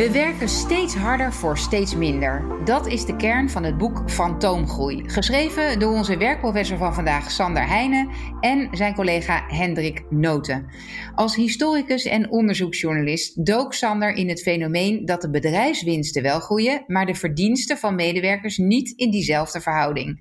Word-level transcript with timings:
We 0.00 0.10
werken 0.10 0.48
steeds 0.48 0.94
harder 0.94 1.32
voor 1.32 1.58
steeds 1.58 1.94
minder. 1.94 2.64
Dat 2.64 2.86
is 2.86 3.04
de 3.04 3.16
kern 3.16 3.50
van 3.50 3.64
het 3.64 3.78
boek 3.78 4.10
Fantoomgroei. 4.10 5.02
Geschreven 5.06 5.78
door 5.78 5.92
onze 5.92 6.16
werkprofessor 6.16 6.78
van 6.78 6.94
vandaag, 6.94 7.30
Sander 7.30 7.66
Heijnen, 7.66 8.08
en 8.40 8.68
zijn 8.72 8.94
collega 8.94 9.44
Hendrik 9.48 10.04
Noten. 10.10 10.66
Als 11.14 11.36
historicus 11.36 12.04
en 12.04 12.30
onderzoeksjournalist 12.30 13.46
dook 13.46 13.74
Sander 13.74 14.12
in 14.14 14.28
het 14.28 14.42
fenomeen 14.42 15.04
dat 15.04 15.20
de 15.20 15.30
bedrijfswinsten 15.30 16.22
wel 16.22 16.40
groeien, 16.40 16.84
maar 16.86 17.06
de 17.06 17.14
verdiensten 17.14 17.78
van 17.78 17.94
medewerkers 17.94 18.58
niet 18.58 18.92
in 18.96 19.10
diezelfde 19.10 19.60
verhouding. 19.60 20.20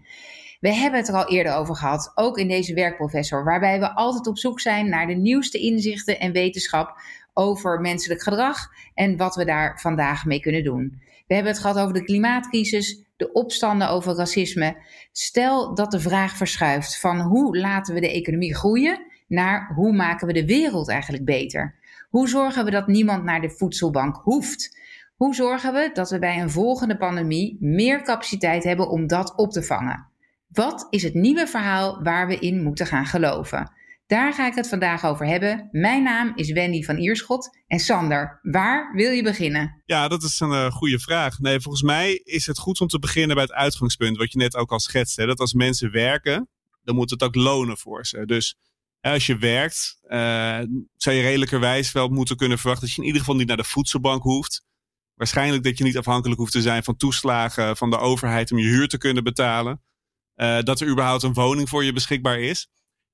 We 0.60 0.74
hebben 0.74 1.00
het 1.00 1.08
er 1.08 1.16
al 1.16 1.30
eerder 1.30 1.54
over 1.54 1.76
gehad, 1.76 2.12
ook 2.16 2.38
in 2.38 2.48
deze 2.48 2.74
werkprofessor, 2.74 3.44
waarbij 3.44 3.80
we 3.80 3.96
altijd 3.96 4.28
op 4.28 4.38
zoek 4.38 4.60
zijn 4.60 4.90
naar 4.90 5.08
de 5.08 5.14
nieuwste 5.14 5.60
inzichten 5.60 6.20
en 6.20 6.32
wetenschap 6.32 7.02
over 7.34 7.80
menselijk 7.80 8.24
gedrag 8.24 8.58
en 8.94 9.18
wat 9.18 9.36
we 9.36 9.46
daar 9.46 9.80
vandaag 9.80 10.26
mee 10.26 10.40
kunnen 10.40 10.64
doen. 10.64 11.02
We 11.28 11.34
hebben 11.34 11.52
het 11.52 11.62
gehad 11.62 11.78
over 11.78 11.94
de 11.94 12.04
klimaatcrisis, 12.04 13.04
de 13.18 13.32
opstanden 13.32 13.90
over 13.90 14.16
racisme. 14.16 14.78
Stel 15.12 15.76
dat 15.76 15.92
de 15.92 16.00
vraag 16.00 16.36
verschuift 16.38 17.00
van 17.00 17.20
hoe 17.20 17.58
laten 17.58 17.94
we 17.94 18.00
de 18.00 18.12
economie 18.12 18.56
groeien 18.56 19.06
naar 19.28 19.74
hoe 19.76 19.94
maken 19.94 20.28
we 20.28 20.34
de 20.34 20.46
wereld 20.46 20.90
eigenlijk 20.90 21.26
beter? 21.26 21.76
Hoe 22.10 22.28
zorgen 22.28 22.66
we 22.66 22.72
dat 22.72 22.88
niemand 22.88 23.24
naar 23.24 23.42
de 23.42 23.50
voedselbank 23.50 24.16
hoeft? 24.16 24.78
Hoe 25.16 25.36
zorgen 25.36 25.74
we 25.74 25.90
dat 25.94 26.10
we 26.10 26.20
bij 26.20 26.42
een 26.42 26.50
volgende 26.50 26.98
pandemie 26.98 27.58
meer 27.60 28.02
capaciteit 28.02 28.64
hebben 28.64 28.90
om 28.90 29.08
dat 29.08 29.36
op 29.36 29.52
te 29.52 29.64
vangen? 29.64 30.08
Wat 30.48 30.88
is 30.90 31.04
het 31.04 31.14
nieuwe 31.14 31.48
verhaal 31.48 32.04
waar 32.04 32.28
we 32.28 32.40
in 32.40 32.64
moeten 32.64 32.86
gaan 32.86 33.06
geloven? 33.06 33.72
Daar 34.10 34.34
ga 34.34 34.48
ik 34.48 34.56
het 34.56 34.68
vandaag 34.68 35.06
over 35.06 35.26
hebben. 35.26 35.68
Mijn 35.72 36.04
naam 36.04 36.32
is 36.36 36.52
Wendy 36.52 36.84
van 36.84 36.98
Ierschot. 36.98 37.50
En 37.68 37.80
Sander, 37.80 38.40
waar 38.42 38.94
wil 38.96 39.12
je 39.12 39.24
beginnen? 39.24 39.82
Ja, 39.86 40.08
dat 40.08 40.24
is 40.24 40.40
een 40.40 40.52
uh, 40.52 40.72
goede 40.72 41.00
vraag. 41.00 41.40
Nee, 41.40 41.60
volgens 41.60 41.84
mij 41.84 42.14
is 42.14 42.46
het 42.46 42.58
goed 42.58 42.82
om 42.82 42.88
te 42.88 43.00
beginnen 43.00 43.36
bij 43.36 43.46
het 43.46 43.54
uitgangspunt, 43.54 44.18
wat 44.18 44.32
je 44.32 44.38
net 44.38 44.56
ook 44.56 44.72
al 44.72 44.80
schetste. 44.80 45.26
Dat 45.26 45.40
als 45.40 45.54
mensen 45.54 45.92
werken, 45.92 46.50
dan 46.84 46.96
moet 46.96 47.10
het 47.10 47.24
ook 47.24 47.36
lonen 47.36 47.78
voor 47.78 48.06
ze. 48.06 48.26
Dus 48.26 48.56
als 49.02 49.26
je 49.26 49.38
werkt, 49.38 50.00
uh, 50.04 50.60
zou 50.96 51.16
je 51.16 51.22
redelijkerwijs 51.22 51.92
wel 51.92 52.08
moeten 52.08 52.38
kunnen 52.38 52.58
verwachten 52.58 52.86
dat 52.86 52.96
je 52.96 53.02
in 53.02 53.08
ieder 53.08 53.22
geval 53.22 53.38
niet 53.38 53.48
naar 53.48 53.58
de 53.58 53.64
voedselbank 53.64 54.24
hoeft. 54.24 54.64
Waarschijnlijk 55.14 55.64
dat 55.64 55.78
je 55.78 55.84
niet 55.84 55.98
afhankelijk 55.98 56.40
hoeft 56.40 56.52
te 56.52 56.62
zijn 56.62 56.84
van 56.84 56.98
toeslagen 56.98 57.78
van 57.78 57.90
de 57.90 57.98
overheid 57.98 58.52
om 58.52 58.58
je 58.58 58.68
huur 58.68 58.88
te 58.88 58.98
kunnen 58.98 59.24
betalen. 59.24 59.82
Uh, 60.36 60.62
dat 60.62 60.80
er 60.80 60.88
überhaupt 60.88 61.24
een 61.24 61.34
woning 61.34 61.70
voor 61.70 61.84
je 61.84 61.94
beschikbaar 61.94 62.40
is 62.40 62.70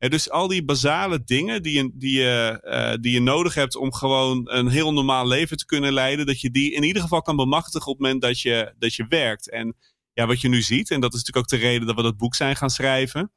dus 0.09 0.30
al 0.30 0.48
die 0.48 0.66
basale 0.66 1.23
dingen 1.23 1.64
die 1.64 1.73
je, 1.73 1.92
die, 1.94 2.17
je, 2.17 2.61
uh, 2.64 3.02
die 3.02 3.14
je 3.14 3.22
nodig 3.22 3.53
hebt 3.53 3.75
om 3.75 3.94
gewoon 3.94 4.42
een 4.52 4.67
heel 4.67 4.94
normaal 4.94 5.28
leven 5.28 5.58
te 5.58 5.66
kunnen 5.66 5.94
leiden, 5.94 6.25
dat 6.25 6.42
je 6.42 6.52
die 6.52 6.73
in 6.73 6.84
ieder 6.84 7.02
geval 7.02 7.22
kan 7.22 7.36
bemachtigen 7.36 7.88
op 7.88 7.97
het 7.97 8.02
moment 8.02 8.22
dat 8.22 8.42
je, 8.42 8.73
dat 8.78 8.95
je 8.95 9.06
werkt. 9.09 9.50
En 9.50 9.75
ja, 10.14 10.28
wat 10.28 10.42
je 10.42 10.50
nu 10.50 10.62
ziet, 10.62 10.92
en 10.92 11.02
dat 11.02 11.14
is 11.14 11.20
natuurlijk 11.20 11.53
ook 11.53 11.59
de 11.59 11.67
reden 11.67 11.88
dat 11.88 11.95
we 11.95 12.02
dat 12.02 12.17
boek 12.17 12.36
zijn 12.36 12.56
gaan 12.56 12.70
schrijven, 12.70 13.31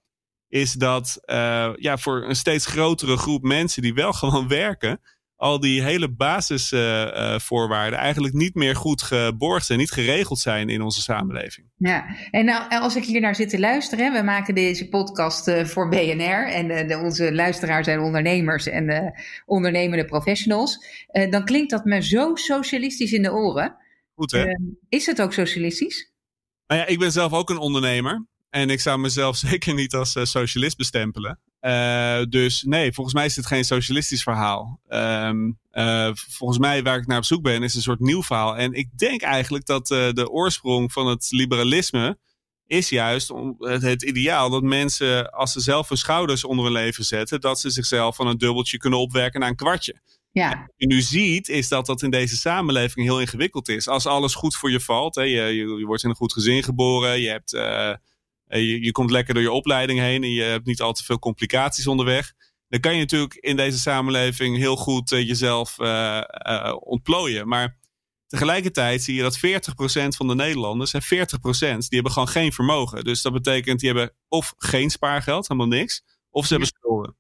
is 0.49 0.73
dat 0.73 1.21
uh, 1.25 1.71
ja, 1.77 1.99
voor 1.99 2.25
een 2.25 2.37
steeds 2.37 2.67
grotere 2.67 3.17
groep 3.17 3.43
mensen 3.43 3.83
die 3.83 3.95
wel 3.95 4.13
gewoon 4.23 4.49
werken, 4.49 5.01
al 5.39 5.61
die 5.61 5.83
hele 5.83 6.09
basisvoorwaarden 6.09 7.93
uh, 7.93 7.99
uh, 7.99 8.05
eigenlijk 8.05 8.35
niet 8.35 8.55
meer 8.55 8.77
goed 8.77 9.03
geborgd 9.03 9.67
zijn, 9.67 9.79
niet 9.79 9.91
geregeld 9.91 10.39
zijn 10.39 10.69
in 10.69 10.83
onze 10.83 11.01
samenleving. 11.01 11.67
Ja, 11.77 12.17
en 12.31 12.45
nou, 12.45 12.71
als 12.71 12.97
ik 12.97 13.05
hier 13.05 13.21
naar 13.21 13.35
zit 13.35 13.49
te 13.49 13.59
luisteren, 13.59 14.13
we 14.13 14.23
maken 14.23 14.55
deze 14.55 14.89
podcast 14.89 15.49
uh, 15.49 15.65
voor 15.65 15.89
BNR 15.89 16.49
en 16.49 16.89
de, 16.89 16.99
onze 16.99 17.35
luisteraars 17.35 17.87
zijn 17.87 18.01
ondernemers 18.01 18.67
en 18.67 19.15
ondernemende 19.47 20.05
professionals, 20.05 20.85
dan 21.31 21.45
klinkt 21.45 21.71
dat 21.71 21.85
me 21.85 22.03
zo 22.03 22.35
socialistisch 22.35 23.13
in 23.13 23.23
de 23.23 23.33
oren. 23.33 23.77
Goed 24.15 24.31
hè? 24.31 24.45
is 24.89 25.07
het 25.07 25.23
ook 25.23 25.33
socialistisch? 25.33 26.13
Nou 26.67 26.81
ja, 26.81 26.87
ik 26.87 26.99
ben 26.99 27.13
zelf 27.13 27.33
ook 27.33 27.51
een 27.51 27.59
ondernemer. 27.59 28.27
En 28.51 28.71
ik 28.71 28.81
zou 28.81 28.99
mezelf 28.99 29.37
zeker 29.49 29.75
niet 29.75 29.95
als 29.95 30.17
socialist 30.23 30.77
bestempelen. 30.77 31.41
Uh, 31.61 32.23
dus 32.29 32.63
nee, 32.63 32.93
volgens 32.93 33.15
mij 33.15 33.25
is 33.25 33.37
het 33.37 33.47
geen 33.47 33.65
socialistisch 33.65 34.23
verhaal. 34.23 34.81
Um, 34.89 35.59
uh, 35.73 36.11
volgens 36.15 36.59
mij 36.59 36.83
waar 36.83 36.99
ik 36.99 37.07
naar 37.07 37.19
op 37.19 37.25
zoek 37.25 37.43
ben 37.43 37.63
is 37.63 37.75
een 37.75 37.83
soort 37.83 38.01
nieuw 38.01 38.23
verhaal. 38.23 38.57
En 38.57 38.73
ik 38.73 38.99
denk 38.99 39.23
eigenlijk 39.23 39.67
dat 39.67 39.87
de 39.87 40.29
oorsprong 40.31 40.93
van 40.93 41.07
het 41.07 41.27
liberalisme 41.31 42.19
is 42.67 42.89
juist 42.89 43.33
het, 43.59 43.83
het, 43.83 44.03
ideaal 44.03 44.51
dat 44.51 44.63
mensen 44.63 45.31
als 45.31 45.53
ze 45.53 45.61
zelf 45.61 45.89
hun 45.89 45.99
schouders 45.99 46.45
onder 46.45 46.65
hun 46.65 46.75
leven 46.75 47.05
zetten, 47.05 47.41
dat 47.41 47.61
ze 47.61 47.71
zichzelf 47.71 48.17
van 48.17 48.27
een 48.27 48.39
dubbeltje 48.39 48.79
kunnen 48.79 48.99
opwerken 48.99 49.41
naar 49.41 49.49
een 49.49 49.57
kwartje. 49.57 50.01
Ja. 50.31 50.49
Wat 50.49 50.75
je 50.77 50.87
nu 50.87 51.01
ziet, 51.01 51.49
is 51.49 51.69
dat 51.69 51.87
dat 51.87 52.03
in 52.03 52.11
deze 52.11 52.37
samenleving 52.37 53.07
heel 53.07 53.21
ingewikkeld 53.21 53.69
is. 53.69 53.89
Als 53.89 54.07
alles 54.07 54.35
goed 54.35 54.57
voor 54.57 54.71
je 54.71 54.81
valt, 54.81 55.15
hè, 55.15 55.23
je, 55.23 55.43
je, 55.43 55.67
je 55.79 55.87
wordt 55.87 56.03
in 56.03 56.11
een 56.11 56.17
goed 56.17 56.33
gezin 56.33 56.63
geboren, 56.63 57.21
je 57.21 57.29
hebt 57.29 57.53
je, 58.49 58.83
je 58.83 58.93
komt 58.93 59.11
lekker 59.11 59.35
door 59.35 59.43
je 59.43 59.53
opleiding 59.53 59.99
heen 59.99 60.23
en 60.23 60.31
je 60.31 60.43
hebt 60.43 60.67
niet 60.67 60.81
al 60.81 60.93
te 60.93 61.05
veel 61.05 61.19
complicaties 61.19 61.87
onderweg. 61.87 62.33
Dan 62.69 62.81
kan 62.81 62.93
je 62.93 62.99
natuurlijk 62.99 63.35
in 63.35 63.57
deze 63.57 63.79
samenleving 63.79 64.57
heel 64.57 64.77
goed 64.77 65.13
uh, 65.13 65.27
jezelf 65.27 65.79
uh, 65.79 66.21
uh, 66.49 66.77
ontplooien. 66.81 67.49
Maar 67.49 67.79
tegelijkertijd 68.27 69.03
zie 69.03 69.15
je 69.15 69.23
dat 69.23 69.37
40% 69.37 69.41
van 70.09 70.29
de 70.29 70.35
Nederlanders 70.35 70.93
en 70.93 71.03
40% 71.03 71.07
die 71.09 71.87
hebben 71.89 72.13
gewoon 72.13 72.29
geen 72.29 72.53
vermogen. 72.53 73.05
Dus 73.05 73.23
dat 73.23 73.33
betekent 73.33 73.81
die 73.81 73.89
hebben 73.89 74.15
of 74.29 74.55
geen 74.57 74.91
spaargeld, 74.91 75.49
helemaal 75.49 75.79
niks, 75.79 76.03
of 76.31 76.47
ze 76.47 76.51
hebben 76.51 76.69
schulden. 76.79 77.17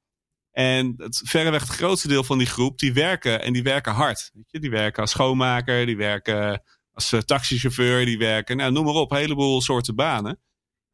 En 0.52 0.94
het 0.96 1.22
verreweg 1.24 1.60
het 1.60 1.70
grootste 1.70 2.08
deel 2.08 2.24
van 2.24 2.38
die 2.38 2.46
groep, 2.46 2.78
die 2.78 2.92
werken 2.92 3.42
en 3.42 3.52
die 3.52 3.62
werken 3.62 3.92
hard. 3.92 4.30
Weet 4.34 4.50
je? 4.50 4.60
Die 4.60 4.70
werken 4.70 5.02
als 5.02 5.10
schoonmaker, 5.10 5.86
die 5.86 5.96
werken 5.96 6.62
als 6.92 7.14
taxichauffeur, 7.24 8.04
die 8.04 8.18
werken, 8.18 8.56
nou, 8.56 8.72
noem 8.72 8.84
maar 8.84 8.94
op, 8.94 9.10
een 9.10 9.16
heleboel 9.16 9.60
soorten 9.60 9.94
banen. 9.94 10.40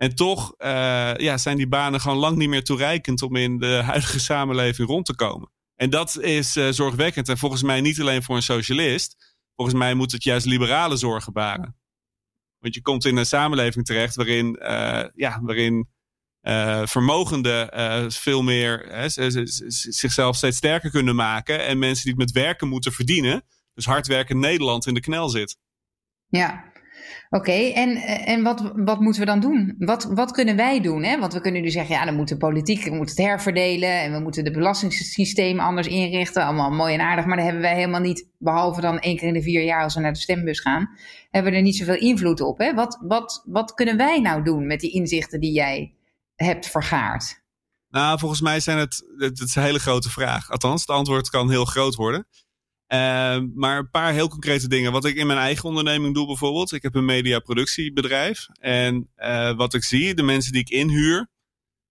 En 0.05 0.15
toch 0.15 0.55
uh, 0.59 1.15
ja, 1.17 1.39
zijn 1.39 1.57
die 1.57 1.69
banen 1.69 2.01
gewoon 2.01 2.17
lang 2.17 2.37
niet 2.37 2.49
meer 2.49 2.65
toereikend 2.65 3.23
om 3.23 3.37
in 3.37 3.59
de 3.59 3.83
huidige 3.85 4.21
samenleving 4.21 4.89
rond 4.89 5.07
te 5.07 5.15
komen. 5.15 5.51
En 5.75 5.91
dat 5.91 6.19
is 6.21 6.57
uh, 6.57 6.69
zorgwekkend. 6.71 7.29
En 7.29 7.39
volgens 7.39 7.63
mij 7.63 7.81
niet 7.81 8.01
alleen 8.01 8.23
voor 8.23 8.37
een 8.37 8.43
socialist. 8.43 9.37
Volgens 9.57 9.79
mij 9.79 9.95
moet 9.95 10.13
het 10.13 10.25
juist 10.25 10.47
liberale 10.47 10.97
zorgen 10.97 11.33
baren. 11.33 11.77
Want 12.59 12.75
je 12.75 12.83
komt 12.83 13.05
in 13.05 13.17
een 13.17 13.27
samenleving 13.27 13.85
terecht 13.85 14.15
waarin, 14.15 14.59
uh, 14.63 15.05
ja, 15.15 15.41
waarin 15.43 15.89
vermogenden 16.85 18.13
veel 18.13 18.43
meer 18.43 19.05
zichzelf 19.69 20.37
steeds 20.37 20.57
sterker 20.57 20.91
kunnen 20.91 21.15
maken. 21.15 21.65
En 21.65 21.79
mensen 21.79 22.05
die 22.05 22.13
het 22.13 22.21
met 22.21 22.45
werken 22.45 22.69
moeten 22.69 22.93
verdienen, 22.93 23.45
dus 23.75 23.85
hard 23.85 24.07
werken 24.07 24.39
Nederland 24.39 24.87
in 24.87 24.95
de 24.95 25.01
knel 25.01 25.29
zit. 25.29 25.57
Ja, 26.27 26.73
Oké, 27.31 27.53
en, 27.53 27.97
en 28.25 28.43
wat, 28.43 28.73
wat 28.75 29.01
moeten 29.01 29.21
we 29.21 29.27
dan 29.27 29.41
doen? 29.41 29.75
Wat, 29.79 30.05
wat 30.05 30.31
kunnen 30.31 30.57
wij 30.57 30.81
doen? 30.81 31.03
Hè? 31.03 31.19
Want 31.19 31.33
we 31.33 31.41
kunnen 31.41 31.63
nu 31.63 31.71
zeggen, 31.71 31.95
ja, 31.95 32.05
dan 32.05 32.15
moet 32.15 32.29
de 32.29 32.37
politiek, 32.37 32.85
het 32.85 33.19
herverdelen 33.19 34.01
en 34.01 34.13
we 34.13 34.19
moeten 34.19 34.45
het 34.45 34.53
belastingssysteem 34.53 35.61
anders 35.61 35.87
inrichten. 35.87 36.45
Allemaal 36.45 36.71
mooi 36.71 36.95
en 36.95 37.01
aardig, 37.01 37.25
maar 37.25 37.37
daar 37.37 37.45
hebben 37.45 37.63
wij 37.63 37.75
helemaal 37.75 38.01
niet, 38.01 38.29
behalve 38.39 38.81
dan 38.81 38.99
één 38.99 39.17
keer 39.17 39.29
in 39.29 39.35
de 39.35 39.43
vier 39.43 39.65
jaar 39.65 39.83
als 39.83 39.95
we 39.95 40.01
naar 40.01 40.13
de 40.13 40.19
stembus 40.19 40.61
gaan, 40.61 40.91
hebben 41.31 41.53
we 41.53 41.59
er 41.59 41.65
niet 41.65 41.77
zoveel 41.77 41.99
invloed 41.99 42.41
op. 42.41 42.59
Hè? 42.59 42.75
Wat, 42.75 42.99
wat, 43.03 43.43
wat 43.47 43.75
kunnen 43.75 43.97
wij 43.97 44.21
nou 44.21 44.43
doen 44.43 44.67
met 44.67 44.81
die 44.81 44.93
inzichten 44.93 45.41
die 45.41 45.53
jij 45.53 45.95
hebt 46.35 46.67
vergaard? 46.67 47.43
Nou, 47.89 48.19
volgens 48.19 48.41
mij 48.41 48.61
zijn 48.61 48.79
het, 48.79 49.05
het 49.17 49.41
is 49.41 49.55
een 49.55 49.63
hele 49.63 49.79
grote 49.79 50.11
vraag. 50.11 50.51
Althans, 50.51 50.81
het 50.81 50.91
antwoord 50.91 51.31
kan 51.31 51.51
heel 51.51 51.65
groot 51.65 51.95
worden. 51.95 52.27
Uh, 52.95 53.41
maar 53.55 53.79
een 53.79 53.91
paar 53.91 54.13
heel 54.13 54.29
concrete 54.29 54.69
dingen. 54.69 54.93
Wat 54.93 55.05
ik 55.05 55.17
in 55.17 55.27
mijn 55.27 55.39
eigen 55.39 55.69
onderneming 55.69 56.15
doe 56.15 56.27
bijvoorbeeld. 56.27 56.73
Ik 56.73 56.83
heb 56.83 56.95
een 56.95 57.05
mediaproductiebedrijf. 57.05 58.47
En 58.61 59.11
uh, 59.17 59.57
wat 59.57 59.75
ik 59.75 59.85
zie, 59.85 60.15
de 60.15 60.23
mensen 60.23 60.53
die 60.53 60.61
ik 60.61 60.71
inhuur. 60.71 61.29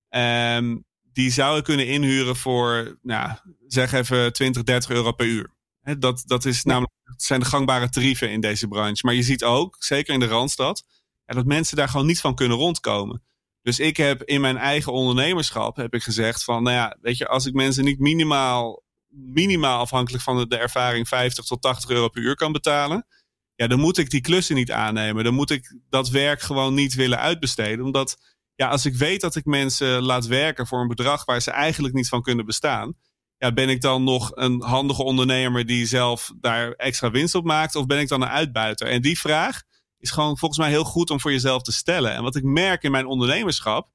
Um, 0.09 0.85
die 1.13 1.31
zou 1.31 1.57
ik 1.57 1.63
kunnen 1.63 1.87
inhuren 1.87 2.35
voor, 2.35 2.97
nou, 3.01 3.31
zeg 3.67 3.93
even 3.93 4.33
20, 4.33 4.63
30 4.63 4.89
euro 4.89 5.11
per 5.11 5.25
uur. 5.25 5.53
He, 5.81 5.97
dat, 5.97 6.23
dat 6.25 6.45
is 6.45 6.63
namelijk, 6.63 6.93
dat 7.03 7.23
zijn 7.23 7.39
de 7.39 7.45
gangbare 7.45 7.89
tarieven 7.89 8.31
in 8.31 8.41
deze 8.41 8.67
branche. 8.67 9.05
Maar 9.05 9.13
je 9.13 9.23
ziet 9.23 9.43
ook, 9.43 9.75
zeker 9.79 10.13
in 10.13 10.19
de 10.19 10.27
Randstad, 10.27 10.85
ja, 11.25 11.33
dat 11.33 11.45
mensen 11.45 11.77
daar 11.77 11.89
gewoon 11.89 12.05
niet 12.05 12.19
van 12.19 12.35
kunnen 12.35 12.57
rondkomen. 12.57 13.23
Dus 13.61 13.79
ik 13.79 13.97
heb 13.97 14.23
in 14.23 14.41
mijn 14.41 14.57
eigen 14.57 14.91
ondernemerschap 14.91 15.75
heb 15.75 15.93
ik 15.93 16.03
gezegd 16.03 16.43
van, 16.43 16.63
nou 16.63 16.75
ja, 16.75 16.97
weet 17.01 17.17
je, 17.17 17.27
als 17.27 17.45
ik 17.45 17.53
mensen 17.53 17.83
niet 17.83 17.99
minimaal 17.99 18.83
minimaal 19.13 19.79
afhankelijk 19.79 20.23
van 20.23 20.49
de, 20.49 20.57
ervaring 20.57 21.07
50 21.07 21.45
tot 21.45 21.61
80 21.61 21.89
euro 21.89 22.09
per 22.09 22.21
uur 22.21 22.35
kan 22.35 22.51
betalen. 22.51 23.07
Ja, 23.55 23.67
dan 23.67 23.79
moet 23.79 23.97
ik 23.97 24.09
die 24.09 24.21
klussen 24.21 24.55
niet 24.55 24.71
aannemen. 24.71 25.23
Dan 25.23 25.33
moet 25.33 25.49
ik 25.49 25.77
dat 25.89 26.09
werk 26.09 26.41
gewoon 26.41 26.73
niet 26.73 26.93
willen 26.93 27.19
uitbesteden. 27.19 27.85
Omdat 27.85 28.17
ja, 28.55 28.67
als 28.67 28.85
ik 28.85 28.95
weet 28.95 29.21
dat 29.21 29.35
ik 29.35 29.45
mensen 29.45 30.01
laat 30.01 30.25
werken 30.25 30.67
voor 30.67 30.81
een 30.81 30.87
bedrag 30.87 31.25
waar 31.25 31.41
ze 31.41 31.51
eigenlijk 31.51 31.93
niet 31.93 32.09
van 32.09 32.21
kunnen 32.21 32.45
bestaan. 32.45 32.93
Ja, 33.37 33.53
ben 33.53 33.69
ik 33.69 33.81
dan 33.81 34.03
nog 34.03 34.31
een 34.33 34.61
handige 34.61 35.03
ondernemer 35.03 35.65
die 35.65 35.85
zelf 35.85 36.33
daar 36.39 36.71
extra 36.71 37.11
winst 37.11 37.35
op 37.35 37.45
maakt? 37.45 37.75
Of 37.75 37.85
ben 37.85 37.99
ik 37.99 38.07
dan 38.07 38.21
een 38.21 38.27
uitbuiter? 38.27 38.87
En 38.87 39.01
die 39.01 39.19
vraag 39.19 39.61
is 39.97 40.11
gewoon 40.11 40.37
volgens 40.37 40.59
mij 40.59 40.69
heel 40.69 40.83
goed 40.83 41.09
om 41.09 41.19
voor 41.19 41.31
jezelf 41.31 41.61
te 41.61 41.71
stellen. 41.71 42.13
En 42.13 42.23
wat 42.23 42.35
ik 42.35 42.43
merk 42.43 42.83
in 42.83 42.91
mijn 42.91 43.05
ondernemerschap, 43.05 43.89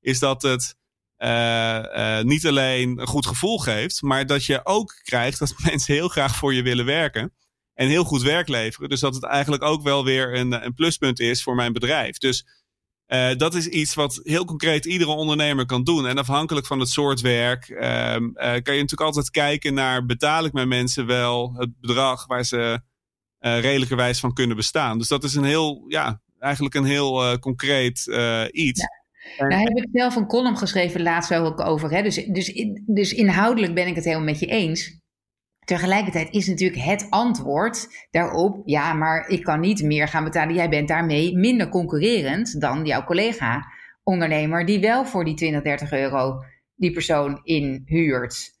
is 0.00 0.18
dat 0.18 0.42
het 0.42 0.76
niet 2.22 2.46
alleen 2.46 2.98
een 2.98 3.06
goed 3.06 3.26
gevoel 3.26 3.58
geeft, 3.58 4.02
maar 4.02 4.26
dat 4.26 4.44
je 4.44 4.60
ook 4.64 5.00
krijgt 5.02 5.38
dat 5.38 5.54
mensen 5.70 5.94
heel 5.94 6.08
graag 6.08 6.36
voor 6.36 6.54
je 6.54 6.62
willen 6.62 6.84
werken. 6.84 7.32
en 7.74 7.88
heel 7.88 8.04
goed 8.04 8.22
werk 8.22 8.48
leveren. 8.48 8.88
Dus 8.88 9.00
dat 9.00 9.14
het 9.14 9.24
eigenlijk 9.24 9.62
ook 9.62 9.82
wel 9.82 10.04
weer 10.04 10.34
een, 10.34 10.64
een 10.64 10.74
pluspunt 10.74 11.20
is 11.20 11.42
voor 11.42 11.54
mijn 11.54 11.72
bedrijf. 11.72 12.18
Dus 12.18 12.44
uh, 13.10 13.30
dat 13.36 13.54
is 13.54 13.66
iets 13.66 13.94
wat 13.94 14.20
heel 14.22 14.44
concreet 14.44 14.84
iedere 14.84 15.10
ondernemer 15.10 15.66
kan 15.66 15.84
doen. 15.84 16.06
En 16.06 16.18
afhankelijk 16.18 16.66
van 16.66 16.80
het 16.80 16.88
soort 16.88 17.20
werk 17.20 17.68
uh, 17.68 17.80
kan 17.82 18.74
je 18.74 18.80
natuurlijk 18.80 19.00
altijd 19.00 19.30
kijken 19.30 19.74
naar 19.74 20.06
betaal 20.06 20.44
ik 20.44 20.52
mijn 20.52 20.68
mensen 20.68 21.06
wel 21.06 21.54
het 21.56 21.80
bedrag 21.80 22.26
waar 22.26 22.44
ze 22.44 22.80
uh, 23.40 23.60
redelijkerwijs 23.60 24.20
van 24.20 24.32
kunnen 24.32 24.56
bestaan. 24.56 24.98
Dus 24.98 25.08
dat 25.08 25.24
is 25.24 25.34
een 25.34 25.44
heel, 25.44 25.84
ja, 25.88 26.20
eigenlijk 26.38 26.74
een 26.74 26.84
heel 26.84 27.38
concreet 27.38 28.06
iets. 28.50 28.82
Daar 29.36 29.60
heb 29.60 29.76
ik 29.76 29.88
zelf 29.92 30.16
een 30.16 30.26
column 30.26 30.56
geschreven 30.56 31.02
laatst 31.02 31.34
ook 31.34 31.60
over. 31.60 31.90
Hè? 31.90 32.02
Dus, 32.02 32.14
dus, 32.14 32.66
dus 32.86 33.12
inhoudelijk 33.12 33.74
ben 33.74 33.86
ik 33.86 33.94
het 33.94 34.04
helemaal 34.04 34.24
met 34.24 34.38
je 34.40 34.46
eens. 34.46 34.98
Tegelijkertijd 35.64 36.34
is 36.34 36.46
natuurlijk 36.46 36.82
het 36.82 37.06
antwoord 37.10 38.06
daarop: 38.10 38.62
ja, 38.64 38.92
maar 38.92 39.28
ik 39.28 39.42
kan 39.42 39.60
niet 39.60 39.82
meer 39.82 40.08
gaan 40.08 40.24
betalen. 40.24 40.54
Jij 40.54 40.68
bent 40.68 40.88
daarmee 40.88 41.36
minder 41.36 41.68
concurrerend 41.68 42.60
dan 42.60 42.84
jouw 42.84 43.04
collega-ondernemer, 43.04 44.66
die 44.66 44.80
wel 44.80 45.04
voor 45.04 45.24
die 45.24 45.34
20, 45.34 45.62
30 45.62 45.92
euro 45.92 46.44
die 46.74 46.92
persoon 46.92 47.40
inhuurt. 47.42 48.58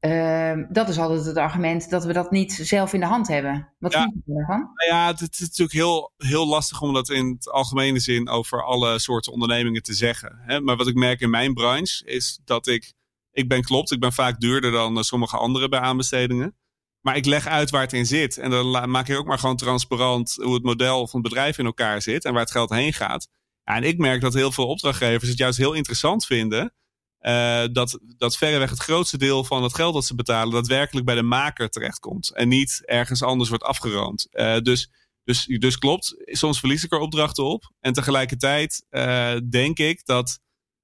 Uh, 0.00 0.64
dat 0.68 0.88
is 0.88 0.98
altijd 0.98 1.24
het 1.24 1.36
argument 1.36 1.90
dat 1.90 2.04
we 2.04 2.12
dat 2.12 2.30
niet 2.30 2.52
zelf 2.52 2.92
in 2.92 3.00
de 3.00 3.06
hand 3.06 3.28
hebben. 3.28 3.72
Wat 3.78 3.92
ja. 3.92 4.02
vind 4.02 4.14
je 4.14 4.34
daarvan? 4.34 4.58
Nou 4.74 4.90
ja, 4.90 5.06
het, 5.06 5.20
is 5.32 5.40
natuurlijk 5.40 5.72
heel, 5.72 6.12
heel 6.16 6.46
lastig 6.46 6.80
om 6.80 6.92
dat 6.92 7.08
in 7.08 7.26
het 7.26 7.50
algemene 7.50 8.00
zin 8.00 8.28
over 8.28 8.64
alle 8.64 8.98
soorten 8.98 9.32
ondernemingen 9.32 9.82
te 9.82 9.94
zeggen. 9.94 10.38
Hè? 10.46 10.60
Maar 10.60 10.76
wat 10.76 10.86
ik 10.86 10.94
merk 10.94 11.20
in 11.20 11.30
mijn 11.30 11.54
branche 11.54 12.04
is 12.04 12.40
dat 12.44 12.66
ik 12.66 12.96
ik 13.38 13.48
ben 13.48 13.62
klopt, 13.62 13.90
ik 13.90 14.00
ben 14.00 14.12
vaak 14.12 14.40
duurder 14.40 14.70
dan 14.70 14.96
eh, 14.96 15.02
sommige 15.02 15.36
anderen 15.36 15.70
bij 15.70 15.80
aanbestedingen. 15.80 16.56
Maar 17.00 17.16
ik 17.16 17.26
leg 17.26 17.46
uit 17.46 17.70
waar 17.70 17.82
het 17.82 17.92
in 17.92 18.06
zit. 18.06 18.38
En 18.38 18.50
dan 18.50 18.90
maak 18.90 19.08
ik 19.08 19.18
ook 19.18 19.26
maar 19.26 19.38
gewoon 19.38 19.56
transparant 19.56 20.36
hoe 20.42 20.54
het 20.54 20.62
model 20.62 21.08
van 21.08 21.20
het 21.20 21.28
bedrijf 21.28 21.58
in 21.58 21.64
elkaar 21.64 22.02
zit 22.02 22.24
en 22.24 22.32
waar 22.32 22.42
het 22.42 22.50
geld 22.50 22.70
heen 22.70 22.92
gaat. 22.92 23.28
Ja, 23.64 23.74
en 23.74 23.82
ik 23.82 23.98
merk 23.98 24.20
dat 24.20 24.34
heel 24.34 24.52
veel 24.52 24.66
opdrachtgevers 24.66 25.28
het 25.28 25.38
juist 25.38 25.58
heel 25.58 25.72
interessant 25.72 26.26
vinden. 26.26 26.74
Uh, 27.20 27.64
dat, 27.72 28.00
dat 28.16 28.36
verreweg 28.36 28.70
het 28.70 28.78
grootste 28.78 29.18
deel 29.18 29.44
van 29.44 29.62
het 29.62 29.74
geld 29.74 29.94
dat 29.94 30.04
ze 30.04 30.14
betalen 30.14 30.52
daadwerkelijk 30.52 31.06
bij 31.06 31.14
de 31.14 31.22
maker 31.22 31.68
terechtkomt. 31.68 32.34
En 32.34 32.48
niet 32.48 32.82
ergens 32.84 33.22
anders 33.22 33.48
wordt 33.48 33.64
afgeroomd. 33.64 34.28
Uh, 34.30 34.58
dus, 34.58 34.90
dus, 35.24 35.44
dus 35.44 35.78
klopt, 35.78 36.14
soms 36.24 36.58
verlies 36.58 36.84
ik 36.84 36.92
er 36.92 36.98
opdrachten 36.98 37.44
op. 37.44 37.72
En 37.80 37.92
tegelijkertijd 37.92 38.86
uh, 38.90 39.36
denk 39.50 39.78
ik 39.78 40.04
dat 40.04 40.40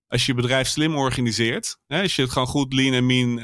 als 0.06 0.26
je 0.26 0.32
je 0.32 0.40
bedrijf 0.40 0.68
slim 0.68 0.96
organiseert, 0.96 1.78
hè, 1.86 2.02
als 2.02 2.16
je 2.16 2.22
het 2.22 2.30
gewoon 2.30 2.48
goed 2.48 2.72
lean 2.72 2.94
en 2.94 3.06
mean 3.06 3.38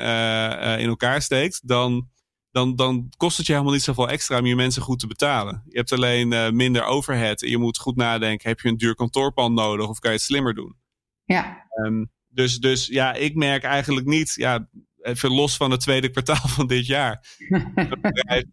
in 0.79 0.89
elkaar 0.89 1.23
steekt, 1.23 1.69
dan, 1.69 2.09
dan, 2.51 2.77
dan 2.77 3.13
kost 3.17 3.37
het 3.37 3.47
je 3.47 3.53
helemaal 3.53 3.75
niet 3.75 3.83
zoveel 3.83 4.09
extra 4.09 4.39
om 4.39 4.47
je 4.47 4.57
mensen 4.57 4.83
goed 4.83 4.99
te 4.99 5.07
betalen. 5.07 5.63
Je 5.69 5.77
hebt 5.77 5.93
alleen 5.93 6.57
minder 6.57 6.85
overhead 6.85 7.43
en 7.43 7.51
je 7.51 7.59
moet 7.59 7.79
goed 7.79 7.97
nadenken, 7.97 8.49
heb 8.49 8.61
je 8.61 8.69
een 8.69 8.77
duur 8.77 8.95
kantoorpand 8.95 9.55
nodig 9.55 9.89
of 9.89 9.99
kan 9.99 10.11
je 10.11 10.17
het 10.17 10.27
slimmer 10.27 10.55
doen? 10.55 10.77
Ja. 11.25 11.67
Um, 11.85 12.11
dus, 12.31 12.59
dus 12.59 12.87
ja, 12.87 13.15
ik 13.15 13.35
merk 13.35 13.63
eigenlijk 13.63 14.07
niet, 14.07 14.33
ja, 14.35 14.69
even 15.03 15.31
los 15.31 15.57
van 15.57 15.71
het 15.71 15.81
tweede 15.81 16.09
kwartaal 16.11 16.49
van 16.49 16.67
dit 16.67 16.87
jaar, 16.87 17.27
bedrijf 18.01 18.45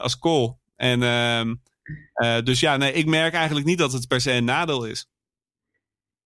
als 0.00 0.18
call. 0.18 0.56
En 0.76 1.02
um, 1.02 1.62
dus 2.44 2.60
ja, 2.60 2.76
nee, 2.76 2.92
ik 2.92 3.06
merk 3.06 3.34
eigenlijk 3.34 3.66
niet 3.66 3.78
dat 3.78 3.92
het 3.92 4.08
per 4.08 4.20
se 4.20 4.32
een 4.32 4.44
nadeel 4.44 4.84
is. 4.84 5.06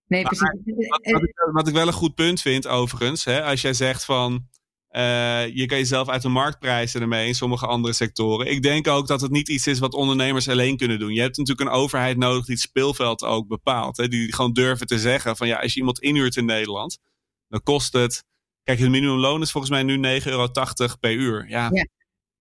Nee, 0.06 0.22
precies. 0.22 0.42
Wat, 0.42 1.10
wat, 1.10 1.22
ik, 1.22 1.34
wat, 1.52 1.68
ik, 1.68 1.74
wel 1.74 1.86
een 1.86 1.92
goed 1.92 2.14
punt 2.14 2.40
vind, 2.40 2.66
overigens, 2.66 3.24
hè, 3.24 3.42
als 3.42 3.60
jij 3.60 3.74
zegt 3.74 4.04
van. 4.04 4.48
Uh, 4.96 5.46
je 5.54 5.66
kan 5.66 5.78
jezelf 5.78 6.08
uit 6.08 6.22
de 6.22 6.28
markt 6.28 6.58
prijzen 6.58 7.00
ermee 7.00 7.26
in 7.26 7.34
sommige 7.34 7.66
andere 7.66 7.94
sectoren. 7.94 8.50
Ik 8.50 8.62
denk 8.62 8.88
ook 8.88 9.06
dat 9.06 9.20
het 9.20 9.30
niet 9.30 9.48
iets 9.48 9.66
is 9.66 9.78
wat 9.78 9.94
ondernemers 9.94 10.48
alleen 10.48 10.76
kunnen 10.76 10.98
doen. 10.98 11.12
Je 11.12 11.20
hebt 11.20 11.36
natuurlijk 11.36 11.68
een 11.68 11.76
overheid 11.76 12.16
nodig 12.16 12.44
die 12.44 12.54
het 12.54 12.64
speelveld 12.64 13.22
ook 13.22 13.48
bepaalt. 13.48 13.96
Hè, 13.96 14.08
die 14.08 14.34
gewoon 14.34 14.52
durven 14.52 14.86
te 14.86 14.98
zeggen 14.98 15.36
van 15.36 15.46
ja, 15.46 15.56
als 15.56 15.72
je 15.72 15.78
iemand 15.78 15.98
inhuurt 16.00 16.36
in 16.36 16.44
Nederland, 16.44 16.98
dan 17.48 17.62
kost 17.62 17.92
het. 17.92 18.24
Kijk, 18.62 18.78
het 18.78 18.90
minimumloon 18.90 19.42
is 19.42 19.50
volgens 19.50 19.72
mij 19.72 19.82
nu 19.82 20.20
9,80 20.20 20.26
euro 20.26 20.48
per 21.00 21.12
uur. 21.12 21.48
Ja, 21.48 21.68
ja. 21.72 21.86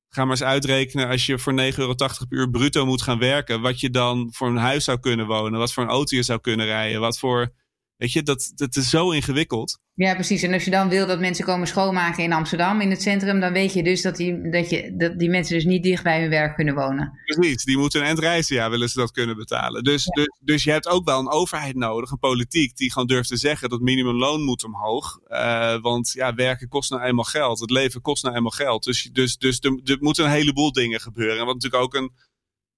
Ga 0.09 0.21
maar 0.21 0.31
eens 0.31 0.43
uitrekenen 0.43 1.07
als 1.07 1.25
je 1.25 1.39
voor 1.39 1.53
9,80 1.53 1.57
euro 1.77 1.95
per 1.95 2.25
uur 2.29 2.49
bruto 2.49 2.85
moet 2.85 3.01
gaan 3.01 3.19
werken. 3.19 3.61
Wat 3.61 3.79
je 3.79 3.89
dan 3.89 4.29
voor 4.33 4.47
een 4.47 4.55
huis 4.55 4.83
zou 4.83 4.99
kunnen 4.99 5.25
wonen. 5.25 5.59
Wat 5.59 5.73
voor 5.73 5.83
een 5.83 5.89
auto 5.89 6.15
je 6.15 6.23
zou 6.23 6.39
kunnen 6.39 6.65
rijden. 6.65 6.99
Wat 6.99 7.19
voor. 7.19 7.53
Weet 7.97 8.11
je, 8.11 8.23
dat, 8.23 8.51
dat 8.55 8.75
is 8.75 8.89
zo 8.89 9.11
ingewikkeld. 9.11 9.79
Ja, 9.93 10.13
precies. 10.13 10.41
En 10.41 10.53
als 10.53 10.63
je 10.63 10.71
dan 10.71 10.89
wil 10.89 11.07
dat 11.07 11.19
mensen 11.19 11.45
komen 11.45 11.67
schoonmaken 11.67 12.23
in 12.23 12.33
Amsterdam, 12.33 12.81
in 12.81 12.89
het 12.89 13.01
centrum, 13.01 13.39
dan 13.39 13.53
weet 13.53 13.73
je 13.73 13.83
dus 13.83 14.01
dat 14.01 14.15
die, 14.15 14.49
dat 14.49 14.69
je, 14.69 14.95
dat 14.97 15.19
die 15.19 15.29
mensen 15.29 15.55
dus 15.55 15.65
niet 15.65 15.83
dicht 15.83 16.03
bij 16.03 16.21
hun 16.21 16.29
werk 16.29 16.55
kunnen 16.55 16.75
wonen. 16.75 17.19
Precies, 17.25 17.63
die 17.63 17.77
moeten 17.77 18.01
een 18.01 18.07
endreizen, 18.07 18.55
ja, 18.55 18.69
willen 18.69 18.89
ze 18.89 18.99
dat 18.99 19.11
kunnen 19.11 19.35
betalen. 19.35 19.83
Dus, 19.83 20.05
ja. 20.05 20.11
dus, 20.11 20.39
dus 20.39 20.63
je 20.63 20.71
hebt 20.71 20.87
ook 20.87 21.05
wel 21.05 21.19
een 21.19 21.31
overheid 21.31 21.75
nodig, 21.75 22.11
een 22.11 22.19
politiek, 22.19 22.77
die 22.77 22.91
gewoon 22.91 23.07
durft 23.07 23.29
te 23.29 23.37
zeggen 23.37 23.69
dat 23.69 23.81
minimumloon 23.81 24.43
moet 24.43 24.63
omhoog. 24.63 25.19
Uh, 25.27 25.81
want 25.81 26.11
ja, 26.11 26.33
werken 26.33 26.67
kost 26.67 26.89
nou 26.89 27.03
eenmaal 27.03 27.23
geld. 27.23 27.59
Het 27.59 27.69
leven 27.69 28.01
kost 28.01 28.23
nou 28.23 28.35
eenmaal 28.35 28.51
geld. 28.51 28.83
Dus, 28.83 29.09
dus, 29.11 29.37
dus 29.37 29.59
er, 29.59 29.79
er 29.83 29.97
moeten 29.99 30.25
een 30.25 30.31
heleboel 30.31 30.71
dingen 30.71 30.99
gebeuren. 30.99 31.39
En 31.39 31.45
wat 31.45 31.53
natuurlijk 31.53 31.83
ook 31.83 31.93
een, 31.93 32.11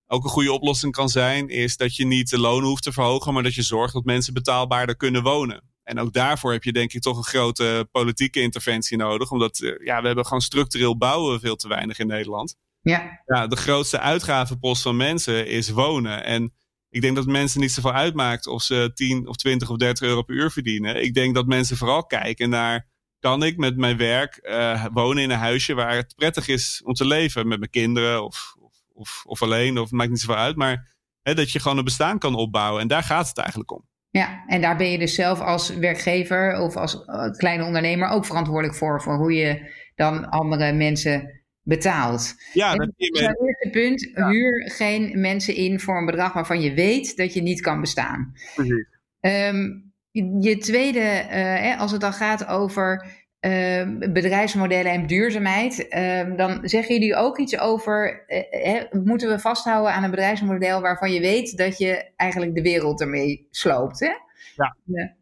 ook 0.07 0.23
een 0.23 0.29
goede 0.29 0.51
oplossing 0.51 0.93
kan 0.93 1.09
zijn, 1.09 1.49
is 1.49 1.77
dat 1.77 1.95
je 1.95 2.05
niet 2.05 2.29
de 2.29 2.39
loon 2.39 2.63
hoeft 2.63 2.83
te 2.83 2.91
verhogen, 2.91 3.33
maar 3.33 3.43
dat 3.43 3.53
je 3.53 3.61
zorgt 3.61 3.93
dat 3.93 4.05
mensen 4.05 4.33
betaalbaarder 4.33 4.95
kunnen 4.95 5.23
wonen. 5.23 5.63
En 5.83 5.99
ook 5.99 6.13
daarvoor 6.13 6.51
heb 6.51 6.63
je 6.63 6.71
denk 6.71 6.93
ik 6.93 7.01
toch 7.01 7.17
een 7.17 7.23
grote 7.23 7.87
politieke 7.91 8.41
interventie 8.41 8.97
nodig. 8.97 9.31
Omdat 9.31 9.57
ja, 9.83 9.99
we 9.99 10.07
hebben 10.07 10.25
gewoon 10.25 10.41
structureel 10.41 10.97
bouwen 10.97 11.39
veel 11.39 11.55
te 11.55 11.67
weinig 11.67 11.99
in 11.99 12.07
Nederland. 12.07 12.55
Ja. 12.81 13.21
ja. 13.25 13.47
De 13.47 13.55
grootste 13.55 13.99
uitgavenpost 13.99 14.81
van 14.81 14.97
mensen 14.97 15.47
is 15.47 15.69
wonen. 15.69 16.23
En 16.23 16.53
ik 16.89 17.01
denk 17.01 17.15
dat 17.15 17.25
mensen 17.25 17.59
niet 17.59 17.71
zoveel 17.71 17.93
uitmaakt 17.93 18.47
of 18.47 18.61
ze 18.61 18.91
10 18.93 19.27
of 19.27 19.35
20 19.35 19.69
of 19.69 19.77
30 19.77 20.07
euro 20.07 20.21
per 20.21 20.35
uur 20.35 20.51
verdienen. 20.51 21.03
Ik 21.03 21.13
denk 21.13 21.35
dat 21.35 21.45
mensen 21.45 21.77
vooral 21.77 22.05
kijken 22.05 22.49
naar... 22.49 22.87
kan 23.19 23.43
ik 23.43 23.57
met 23.57 23.77
mijn 23.77 23.97
werk 23.97 24.39
uh, 24.41 24.85
wonen 24.93 25.23
in 25.23 25.29
een 25.29 25.37
huisje 25.37 25.73
waar 25.73 25.95
het 25.95 26.15
prettig 26.15 26.47
is 26.47 26.81
om 26.83 26.93
te 26.93 27.05
leven? 27.05 27.47
Met 27.47 27.59
mijn 27.59 27.71
kinderen 27.71 28.23
of, 28.23 28.55
of, 28.97 29.23
of, 29.25 29.41
alleen, 29.41 29.77
of 29.77 29.91
maakt 29.91 30.09
niet 30.09 30.19
zoveel 30.19 30.41
uit. 30.41 30.55
Maar 30.55 30.95
hè, 31.21 31.33
dat 31.33 31.51
je 31.51 31.59
gewoon 31.59 31.77
een 31.77 31.83
bestaan 31.83 32.19
kan 32.19 32.35
opbouwen. 32.35 32.81
En 32.81 32.87
daar 32.87 33.03
gaat 33.03 33.27
het 33.27 33.37
eigenlijk 33.37 33.71
om. 33.71 33.85
Ja, 34.09 34.43
en 34.47 34.61
daar 34.61 34.77
ben 34.77 34.91
je 34.91 34.97
dus 34.97 35.15
zelf 35.15 35.39
als 35.39 35.69
werkgever 35.69 36.59
of 36.59 36.75
als 36.75 37.05
kleine 37.37 37.63
ondernemer 37.63 38.09
ook 38.09 38.25
verantwoordelijk 38.25 38.77
voor, 38.77 39.01
voor 39.01 39.17
hoe 39.17 39.33
je 39.33 39.71
dan 39.95 40.29
andere 40.29 40.73
mensen 40.73 41.43
betaalt. 41.61 42.35
Ja, 42.53 42.75
dat 42.75 42.91
is 42.95 43.07
het 43.07 43.41
eerste 43.41 43.69
punt. 43.71 44.11
Ja. 44.13 44.29
Huur 44.29 44.71
geen 44.71 45.19
mensen 45.19 45.55
in 45.55 45.79
voor 45.79 45.97
een 45.97 46.05
bedrag 46.05 46.33
waarvan 46.33 46.61
je 46.61 46.73
weet 46.73 47.15
dat 47.15 47.33
je 47.33 47.41
niet 47.41 47.61
kan 47.61 47.81
bestaan. 47.81 48.33
Precies. 48.55 48.87
Um, 49.19 49.93
je 50.39 50.57
tweede, 50.57 51.25
uh, 51.31 51.79
als 51.79 51.91
het 51.91 52.01
dan 52.01 52.13
gaat 52.13 52.47
over 52.47 53.05
uh, 53.41 54.11
bedrijfsmodellen 54.13 54.91
en 54.91 55.07
duurzaamheid, 55.07 55.85
uh, 55.89 56.37
dan 56.37 56.59
zeggen 56.63 56.93
jullie 56.93 57.15
ook 57.15 57.37
iets 57.37 57.57
over, 57.57 58.25
uh, 58.27 59.03
moeten 59.03 59.29
we 59.29 59.39
vasthouden 59.39 59.93
aan 59.93 60.03
een 60.03 60.09
bedrijfsmodel 60.09 60.81
waarvan 60.81 61.11
je 61.11 61.19
weet 61.19 61.57
dat 61.57 61.77
je 61.77 62.11
eigenlijk 62.15 62.55
de 62.55 62.61
wereld 62.61 63.01
ermee 63.01 63.47
sloopt, 63.51 63.99
hè? 63.99 64.11
Ja. 64.55 64.77
ja. 64.83 65.15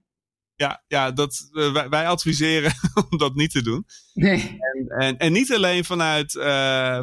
Ja, 0.57 0.83
ja 0.87 1.11
dat, 1.11 1.49
wij, 1.51 1.89
wij, 1.89 2.07
adviseren 2.07 2.71
om 3.09 3.17
dat 3.17 3.35
niet 3.35 3.51
te 3.51 3.61
doen. 3.61 3.85
Nee. 4.13 4.57
En, 4.59 4.87
en, 4.87 5.17
en 5.17 5.31
niet 5.31 5.53
alleen 5.53 5.85
vanuit, 5.85 6.31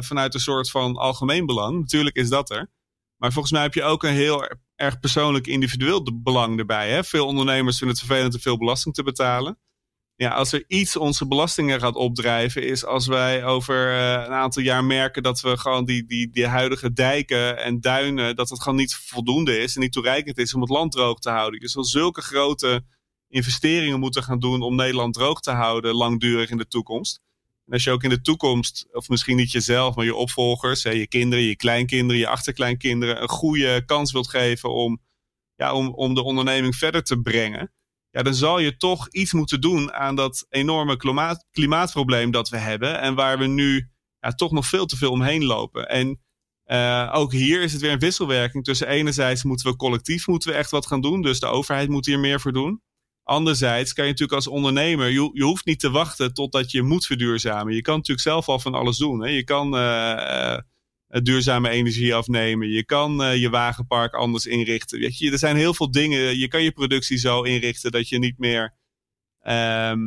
vanuit 0.05 0.33
een 0.33 0.39
soort 0.39 0.69
van 0.69 0.95
algemeen 0.95 1.45
belang. 1.45 1.79
Natuurlijk 1.79 2.15
is 2.15 2.29
dat 2.29 2.49
er. 2.49 2.69
Maar 3.17 3.31
volgens 3.31 3.53
mij 3.53 3.61
heb 3.61 3.73
je 3.73 3.83
ook 3.83 4.03
een 4.03 4.13
heel 4.13 4.49
erg 4.75 4.99
persoonlijk 4.99 5.47
individueel 5.47 6.21
belang 6.23 6.59
erbij. 6.59 6.89
Hè? 6.89 7.03
Veel 7.03 7.25
ondernemers 7.25 7.77
vinden 7.77 7.97
het 7.97 8.05
vervelend 8.05 8.33
te 8.33 8.39
veel 8.39 8.57
belasting 8.57 8.95
te 8.95 9.03
betalen 9.03 9.57
ja, 10.15 10.29
als 10.29 10.51
er 10.51 10.63
iets 10.67 10.95
onze 10.95 11.27
belastingen 11.27 11.79
gaat 11.79 11.95
opdrijven, 11.95 12.63
is 12.63 12.85
als 12.85 13.07
wij 13.07 13.45
over 13.45 13.91
uh, 13.91 14.11
een 14.11 14.33
aantal 14.33 14.63
jaar 14.63 14.83
merken 14.83 15.23
dat 15.23 15.41
we 15.41 15.57
gewoon 15.57 15.85
die, 15.85 16.05
die, 16.05 16.29
die 16.29 16.47
huidige 16.47 16.93
dijken 16.93 17.57
en 17.63 17.81
duinen, 17.81 18.35
dat 18.35 18.49
het 18.49 18.61
gewoon 18.61 18.77
niet 18.77 18.95
voldoende 18.95 19.57
is 19.57 19.75
en 19.75 19.81
niet 19.81 19.91
toereikend 19.91 20.37
is 20.37 20.53
om 20.53 20.61
het 20.61 20.69
land 20.69 20.91
droog 20.91 21.19
te 21.19 21.29
houden. 21.29 21.61
Je 21.61 21.67
zal 21.67 21.83
zulke 21.83 22.21
grote 22.21 22.83
investeringen 23.29 23.99
moeten 23.99 24.23
gaan 24.23 24.39
doen 24.39 24.61
om 24.61 24.75
Nederland 24.75 25.13
droog 25.13 25.39
te 25.39 25.51
houden, 25.51 25.95
langdurig 25.95 26.49
in 26.49 26.57
de 26.57 26.67
toekomst. 26.67 27.21
En 27.65 27.73
als 27.73 27.83
je 27.83 27.91
ook 27.91 28.03
in 28.03 28.09
de 28.09 28.21
toekomst, 28.21 28.87
of 28.91 29.09
misschien 29.09 29.37
niet 29.37 29.51
jezelf, 29.51 29.95
maar 29.95 30.05
je 30.05 30.15
opvolgers, 30.15 30.83
hè, 30.83 30.89
je 30.89 31.07
kinderen, 31.07 31.45
je 31.45 31.55
kleinkinderen, 31.55 32.21
je 32.21 32.27
achterkleinkinderen, 32.27 33.21
een 33.21 33.29
goede 33.29 33.85
kans 33.85 34.11
wilt 34.11 34.29
geven 34.29 34.73
om, 34.73 35.01
ja, 35.55 35.73
om, 35.73 35.87
om 35.87 36.13
de 36.13 36.23
onderneming 36.23 36.75
verder 36.75 37.03
te 37.03 37.21
brengen 37.21 37.71
ja, 38.13 38.21
dan 38.23 38.33
zal 38.33 38.59
je 38.59 38.77
toch 38.77 39.09
iets 39.09 39.33
moeten 39.33 39.61
doen 39.61 39.93
aan 39.93 40.15
dat 40.15 40.45
enorme 40.49 40.97
klimaat, 40.97 41.45
klimaatprobleem 41.51 42.31
dat 42.31 42.49
we 42.49 42.57
hebben. 42.57 42.99
En 42.99 43.15
waar 43.15 43.37
we 43.37 43.45
nu 43.45 43.89
ja, 44.19 44.31
toch 44.31 44.51
nog 44.51 44.67
veel 44.67 44.85
te 44.85 44.97
veel 44.97 45.11
omheen 45.11 45.45
lopen. 45.45 45.89
En 45.89 46.21
uh, 46.65 47.11
ook 47.13 47.31
hier 47.31 47.61
is 47.61 47.71
het 47.71 47.81
weer 47.81 47.91
een 47.91 47.99
wisselwerking 47.99 48.63
tussen 48.63 48.87
enerzijds 48.87 49.43
moeten 49.43 49.71
we 49.71 49.75
collectief 49.75 50.27
moeten 50.27 50.51
we 50.51 50.57
echt 50.57 50.71
wat 50.71 50.87
gaan 50.87 51.01
doen. 51.01 51.21
Dus 51.21 51.39
de 51.39 51.45
overheid 51.45 51.89
moet 51.89 52.05
hier 52.05 52.19
meer 52.19 52.39
voor 52.39 52.53
doen. 52.53 52.81
Anderzijds 53.23 53.93
kan 53.93 54.05
je 54.05 54.11
natuurlijk 54.11 54.37
als 54.37 54.47
ondernemer, 54.47 55.09
je, 55.09 55.29
je 55.33 55.43
hoeft 55.43 55.65
niet 55.65 55.79
te 55.79 55.89
wachten 55.89 56.33
totdat 56.33 56.71
je 56.71 56.81
moet 56.81 57.05
verduurzamen. 57.05 57.73
Je 57.73 57.81
kan 57.81 57.95
natuurlijk 57.95 58.27
zelf 58.27 58.47
al 58.47 58.59
van 58.59 58.73
alles 58.73 58.97
doen. 58.97 59.23
Hè? 59.23 59.29
Je 59.29 59.43
kan 59.43 59.75
uh, 59.75 59.79
uh, 59.79 60.57
duurzame 61.21 61.69
energie 61.69 62.15
afnemen. 62.15 62.69
Je 62.69 62.85
kan 62.85 63.39
je 63.39 63.49
wagenpark 63.49 64.13
anders 64.13 64.45
inrichten. 64.45 64.99
Weet 64.99 65.17
je, 65.17 65.31
er 65.31 65.37
zijn 65.37 65.55
heel 65.55 65.73
veel 65.73 65.91
dingen. 65.91 66.37
Je 66.37 66.47
kan 66.47 66.63
je 66.63 66.71
productie 66.71 67.17
zo 67.17 67.41
inrichten 67.41 67.91
dat 67.91 68.09
je 68.09 68.19
niet 68.19 68.37
meer 68.37 68.73
ehm, 69.39 69.99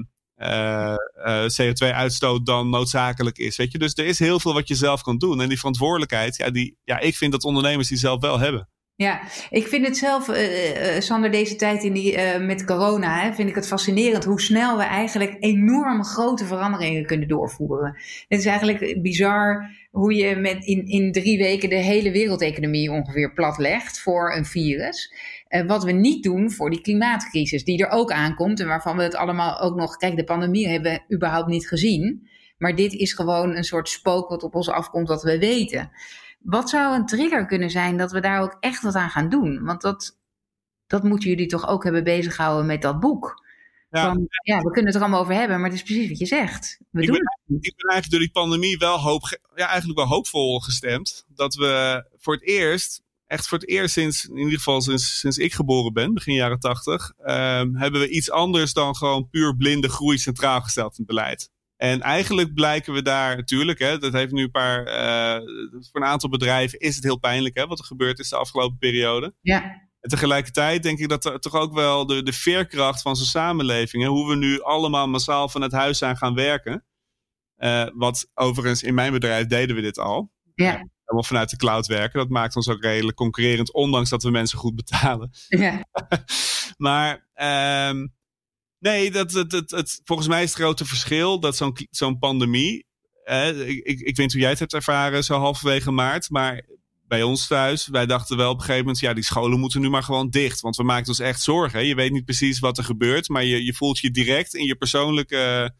CO2-uitstoot 1.61 2.47
dan 2.47 2.71
noodzakelijk 2.71 3.39
is. 3.39 3.57
Weet 3.57 3.73
je? 3.73 3.79
Dus 3.79 3.95
er 3.95 4.07
is 4.07 4.19
heel 4.19 4.41
veel 4.41 4.55
wat 4.55 4.69
je 4.69 4.75
zelf 4.75 5.03
kan 5.03 5.19
doen. 5.19 5.41
En 5.41 5.49
die 5.49 5.59
verantwoordelijkheid, 5.59 6.37
ja, 6.37 6.51
die, 6.51 6.79
ja, 6.85 6.99
ik 6.99 7.17
vind 7.17 7.33
dat 7.33 7.45
ondernemers 7.45 7.89
die 7.89 7.99
zelf 7.99 8.21
wel 8.21 8.39
hebben. 8.39 8.69
Ja, 8.97 9.21
ik 9.51 9.67
vind 9.67 9.87
het 9.87 9.97
zelf, 9.97 10.29
uh, 10.29 11.01
Sander, 11.01 11.31
deze 11.31 11.57
tijd 11.57 11.83
in 11.83 11.93
die, 11.93 12.13
uh, 12.13 12.47
met 12.47 12.65
corona, 12.65 13.21
hè, 13.21 13.33
vind 13.35 13.49
ik 13.49 13.55
het 13.55 13.67
fascinerend 13.67 14.25
hoe 14.25 14.41
snel 14.41 14.77
we 14.77 14.83
eigenlijk 14.83 15.37
enorm 15.41 16.05
grote 16.05 16.45
veranderingen 16.45 17.07
kunnen 17.07 17.29
doorvoeren. 17.29 17.97
Het 18.29 18.39
is 18.39 18.47
eigenlijk 18.47 19.03
bizar 19.03 19.71
hoe 19.91 20.15
je 20.15 20.37
met 20.37 20.65
in, 20.65 20.87
in 20.87 21.13
drie 21.13 21.39
weken 21.39 21.69
de 21.69 21.75
hele 21.75 22.11
wereldeconomie 22.11 22.91
ongeveer 22.91 23.33
platlegt 23.33 24.01
voor 24.01 24.35
een 24.35 24.45
virus. 24.45 25.13
Wat 25.67 25.85
we 25.85 25.93
niet 25.93 26.23
doen 26.23 26.51
voor 26.51 26.71
die 26.71 26.81
klimaatcrisis, 26.81 27.65
die 27.65 27.85
er 27.85 27.91
ook 27.91 28.13
aankomt 28.13 28.61
en 28.61 28.67
waarvan 28.67 28.97
we 28.97 29.03
het 29.03 29.17
allemaal 29.17 29.61
ook 29.61 29.77
nog. 29.77 29.97
Kijk, 29.97 30.17
de 30.17 30.25
pandemie 30.25 30.69
hebben 30.69 30.93
we 30.93 31.15
überhaupt 31.15 31.49
niet 31.49 31.69
gezien. 31.69 32.29
Maar 32.59 32.77
dit 32.77 32.93
is 32.93 33.13
gewoon 33.13 33.57
een 33.57 33.65
soort 33.65 33.89
spook 33.89 34.29
wat 34.29 34.43
op 34.43 34.55
ons 34.55 34.69
afkomt, 34.69 35.09
wat 35.09 35.23
we 35.23 35.39
weten. 35.39 35.91
Wat 36.47 36.71
zou 36.71 36.95
een 36.95 37.07
trigger 37.07 37.47
kunnen 37.47 37.71
zijn 37.71 37.97
dat 37.97 38.13
we 38.13 38.21
daar 38.21 38.41
ook 38.41 38.57
echt 38.61 38.83
wat 38.83 38.95
aan 38.95 39.11
gaan 39.11 39.29
doen? 39.29 39.65
Want 39.65 39.81
dat, 39.81 40.19
dat 40.87 41.03
moeten 41.03 41.29
jullie 41.29 41.47
toch 41.47 41.69
ook 41.69 41.85
hebben 41.85 42.05
bezighouden 42.05 42.67
met 42.67 42.83
dat 42.83 43.01
boek. 43.01 43.45
Ja. 43.91 44.05
Van, 44.05 44.27
ja, 44.43 44.57
we 44.57 44.71
kunnen 44.71 44.87
het 44.87 44.95
er 44.95 45.01
allemaal 45.01 45.21
over 45.21 45.35
hebben, 45.35 45.57
maar 45.57 45.71
het 45.71 45.79
is 45.79 45.85
precies 45.85 46.09
wat 46.09 46.19
je 46.19 46.27
zegt. 46.27 46.79
We 46.91 47.01
ik, 47.01 47.07
doen 47.07 47.17
ben, 47.17 47.57
ik 47.61 47.75
ben 47.77 47.91
eigenlijk 47.91 48.11
door 48.11 48.21
die 48.21 48.31
pandemie 48.31 48.79
wel, 48.79 49.01
hoop, 49.01 49.39
ja, 49.55 49.69
eigenlijk 49.69 49.99
wel 49.99 50.09
hoopvol 50.09 50.61
gestemd. 50.61 51.25
Dat 51.29 51.55
we 51.55 52.05
voor 52.17 52.35
het 52.35 52.43
eerst, 52.43 53.03
echt 53.27 53.49
voor 53.49 53.59
het 53.59 53.69
eerst 53.69 53.93
sinds, 53.93 54.25
in 54.25 54.37
ieder 54.37 54.53
geval 54.53 54.81
sinds, 54.81 55.19
sinds 55.19 55.39
ik 55.39 55.55
geboren 55.55 55.93
ben, 55.93 56.15
begin 56.15 56.35
jaren 56.35 56.61
tachtig, 56.61 57.13
um, 57.19 57.77
hebben 57.77 58.01
we 58.01 58.09
iets 58.09 58.31
anders 58.31 58.73
dan 58.73 58.97
gewoon 58.97 59.29
puur 59.29 59.57
blinde 59.57 59.89
groei 59.89 60.19
centraal 60.19 60.61
gesteld 60.61 60.91
in 60.91 61.05
het 61.07 61.07
beleid. 61.07 61.51
En 61.77 62.01
eigenlijk 62.01 62.55
blijken 62.55 62.93
we 62.93 63.03
daar 63.03 63.37
natuurlijk, 63.37 63.79
hè, 63.79 63.99
dat 63.99 64.13
heeft 64.13 64.33
nu 64.33 64.43
een 64.43 64.51
paar, 64.51 64.87
uh, 64.87 65.47
voor 65.91 66.01
een 66.01 66.07
aantal 66.07 66.29
bedrijven 66.29 66.79
is 66.79 66.95
het 66.95 67.05
heel 67.05 67.19
pijnlijk 67.19 67.57
hè, 67.57 67.67
wat 67.67 67.79
er 67.79 67.85
gebeurd 67.85 68.19
is 68.19 68.29
de 68.29 68.37
afgelopen 68.37 68.79
periode. 68.79 69.35
Ja. 69.41 69.63
En 70.01 70.11
tegelijkertijd 70.11 70.83
denk 70.83 70.99
ik 70.99 71.09
dat 71.09 71.25
er 71.25 71.41
toch 71.41 71.55
ook 71.55 71.75
wel 71.75 72.07
de, 72.07 72.23
de 72.23 72.33
veerkracht 72.33 73.03
van 73.03 73.17
zijn 73.17 73.29
samenleving, 73.29 74.03
hè, 74.03 74.09
hoe 74.09 74.29
we 74.29 74.37
nu 74.37 74.63
allemaal 74.63 75.09
massaal 75.09 75.49
van 75.49 75.61
het 75.61 75.73
huis 75.73 75.99
zijn 75.99 76.17
gaan 76.17 76.35
werken. 76.35 76.85
Uh, 77.59 77.87
wat 77.95 78.31
overigens 78.35 78.83
in 78.83 78.95
mijn 78.95 79.13
bedrijf 79.13 79.47
deden 79.47 79.77
we 79.77 79.83
dit 79.83 79.99
al. 79.99 80.33
Ja. 80.55 80.89
Allemaal 81.05 81.25
vanuit 81.25 81.51
de 81.51 81.57
cloud 81.57 81.87
werken. 81.87 82.19
Dat 82.19 82.29
maakt 82.29 82.57
ons 82.57 82.69
ook 82.69 82.83
redelijk 82.83 83.17
concurrerend, 83.17 83.73
ondanks 83.73 84.11
dat 84.11 84.23
we 84.23 84.31
mensen 84.31 84.59
goed 84.59 84.75
betalen. 84.75 85.31
Ja. 85.49 85.85
maar 86.87 87.29
um, 87.91 88.16
Nee, 88.79 89.11
dat, 89.11 89.33
het, 89.33 89.53
het, 89.53 89.71
het, 89.71 90.01
volgens 90.05 90.29
mij 90.29 90.43
is 90.43 90.51
het 90.51 90.59
grote 90.59 90.85
verschil 90.85 91.41
dat 91.41 91.57
zo'n 91.57 91.77
zo'n 91.91 92.19
pandemie. 92.19 92.87
ik, 93.25 93.85
ik, 93.85 94.01
ik 94.01 94.17
weet 94.17 94.33
hoe 94.33 94.41
jij 94.41 94.51
het 94.51 94.59
hebt 94.59 94.75
ervaren, 94.75 95.25
zo 95.25 95.39
halverwege 95.39 95.91
maart. 95.91 96.31
Maar 96.31 96.65
bij 97.07 97.23
ons 97.23 97.47
thuis, 97.47 97.87
wij 97.87 98.07
dachten 98.07 98.37
wel 98.37 98.51
op 98.51 98.57
een 98.57 98.61
gegeven 98.61 98.85
moment, 98.85 99.01
ja, 99.01 99.15
die 99.15 99.25
scholen 99.25 99.61
moeten 99.61 99.81
nu 99.81 99.89
maar 99.89 100.03
gewoon 100.03 100.31
dicht. 100.31 100.61
Want 100.61 100.77
we 100.77 100.83
maken 100.83 101.09
ons 101.09 101.19
echt 101.19 101.43
zorgen. 101.43 101.87
Je 101.87 101.95
weet 101.95 102.13
niet 102.13 102.25
precies 102.25 102.59
wat 102.59 102.79
er 102.79 102.85
gebeurt, 102.85 103.29
maar 103.29 103.45
je, 103.45 103.65
je 103.65 103.75
voelt 103.75 103.99
je 103.99 104.11
direct 104.11 104.55
in 104.55 104.67
je 104.67 104.77
persoonlijke. 104.77 105.75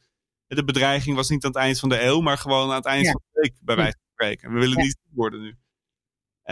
De 0.47 0.65
bedreiging 0.65 1.17
was 1.17 1.29
niet 1.29 1.45
aan 1.45 1.51
het 1.51 1.61
eind 1.61 1.79
van 1.79 1.89
de 1.89 2.03
eeuw, 2.03 2.21
maar 2.21 2.39
gewoon 2.39 2.69
aan 2.69 2.77
het 2.77 2.85
eind 2.85 3.07
van 3.07 3.23
de 3.33 3.41
week, 3.41 3.55
bij 3.61 3.77
wijze 3.77 3.99
van 3.99 4.11
spreken. 4.13 4.53
We 4.53 4.61
willen 4.61 4.79
niet 4.79 4.99
worden 5.11 5.41
nu. 5.41 5.57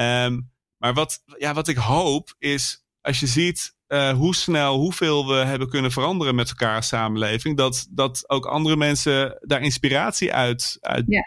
Um, 0.02 0.52
maar 0.78 0.94
wat, 0.94 1.22
ja, 1.38 1.54
wat 1.54 1.68
ik 1.68 1.76
hoop 1.76 2.34
is, 2.38 2.84
als 3.00 3.20
je 3.20 3.26
ziet 3.26 3.73
uh, 3.88 4.10
hoe 4.10 4.34
snel, 4.34 4.78
hoeveel 4.78 5.26
we 5.28 5.34
hebben 5.34 5.68
kunnen 5.68 5.90
veranderen 5.90 6.34
met 6.34 6.48
elkaar 6.48 6.76
als 6.76 6.88
samenleving. 6.88 7.56
Dat, 7.56 7.86
dat 7.90 8.24
ook 8.26 8.46
andere 8.46 8.76
mensen 8.76 9.38
daar 9.40 9.62
inspiratie 9.62 10.34
uit, 10.34 10.76
uit, 10.80 11.04
ja. 11.06 11.22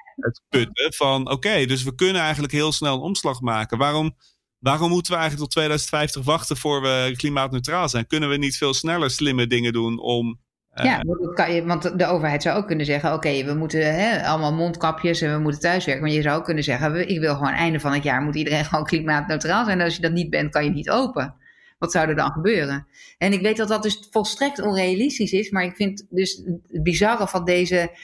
putten. 0.49 0.93
Van 0.93 1.31
oké, 1.31 1.65
dus 1.65 1.83
we 1.83 1.95
kunnen 1.95 2.21
eigenlijk 2.21 2.53
heel 2.53 2.71
snel 2.71 2.93
een 2.93 3.01
omslag 3.01 3.41
maken. 3.41 3.77
Waarom, 3.77 4.15
waarom 4.59 4.89
moeten 4.89 5.11
we 5.11 5.17
eigenlijk 5.17 5.51
tot 5.51 5.61
2050 5.61 6.23
wachten 6.23 6.57
voor 6.57 6.81
we 6.81 7.13
klimaatneutraal 7.17 7.89
zijn? 7.89 8.07
Kunnen 8.07 8.29
we 8.29 8.37
niet 8.37 8.57
veel 8.57 8.73
sneller 8.73 9.09
slimme 9.09 9.47
dingen 9.47 9.73
doen 9.73 9.99
om. 9.99 10.39
Uh, 10.73 10.85
ja, 10.85 11.01
kan 11.33 11.53
je, 11.53 11.65
want 11.65 11.99
de 11.99 12.05
overheid 12.05 12.41
zou 12.41 12.57
ook 12.57 12.67
kunnen 12.67 12.85
zeggen: 12.85 13.13
oké, 13.13 13.43
we 13.43 13.53
moeten 13.53 13.95
hè, 13.95 14.27
allemaal 14.27 14.53
mondkapjes 14.53 15.21
en 15.21 15.33
we 15.33 15.39
moeten 15.39 15.61
thuiswerken. 15.61 16.03
Maar 16.03 16.13
je 16.13 16.21
zou 16.21 16.37
ook 16.37 16.45
kunnen 16.45 16.63
zeggen: 16.63 17.09
ik 17.09 17.19
wil 17.19 17.35
gewoon 17.35 17.53
einde 17.53 17.79
van 17.79 17.93
het 17.93 18.03
jaar 18.03 18.21
moet 18.21 18.35
iedereen 18.35 18.65
gewoon 18.69 18.85
klimaatneutraal 18.85 19.65
zijn. 19.65 19.79
En 19.79 19.85
als 19.85 19.95
je 19.95 20.01
dat 20.01 20.11
niet 20.11 20.29
bent, 20.29 20.51
kan 20.51 20.63
je 20.63 20.69
niet 20.69 20.89
open 20.89 21.35
wat 21.77 21.91
zou 21.91 22.09
er 22.09 22.15
dan 22.15 22.31
gebeuren? 22.31 22.87
En 23.17 23.33
ik 23.33 23.41
weet 23.41 23.57
dat 23.57 23.67
dat 23.67 23.83
dus 23.83 24.07
volstrekt 24.11 24.61
onrealistisch 24.61 25.31
is, 25.31 25.49
maar 25.49 25.63
ik 25.63 25.75
vind 25.75 26.05
dus 26.09 26.43
het 26.67 26.83
bizarre 26.83 27.27
van 27.27 27.45
deze 27.45 27.97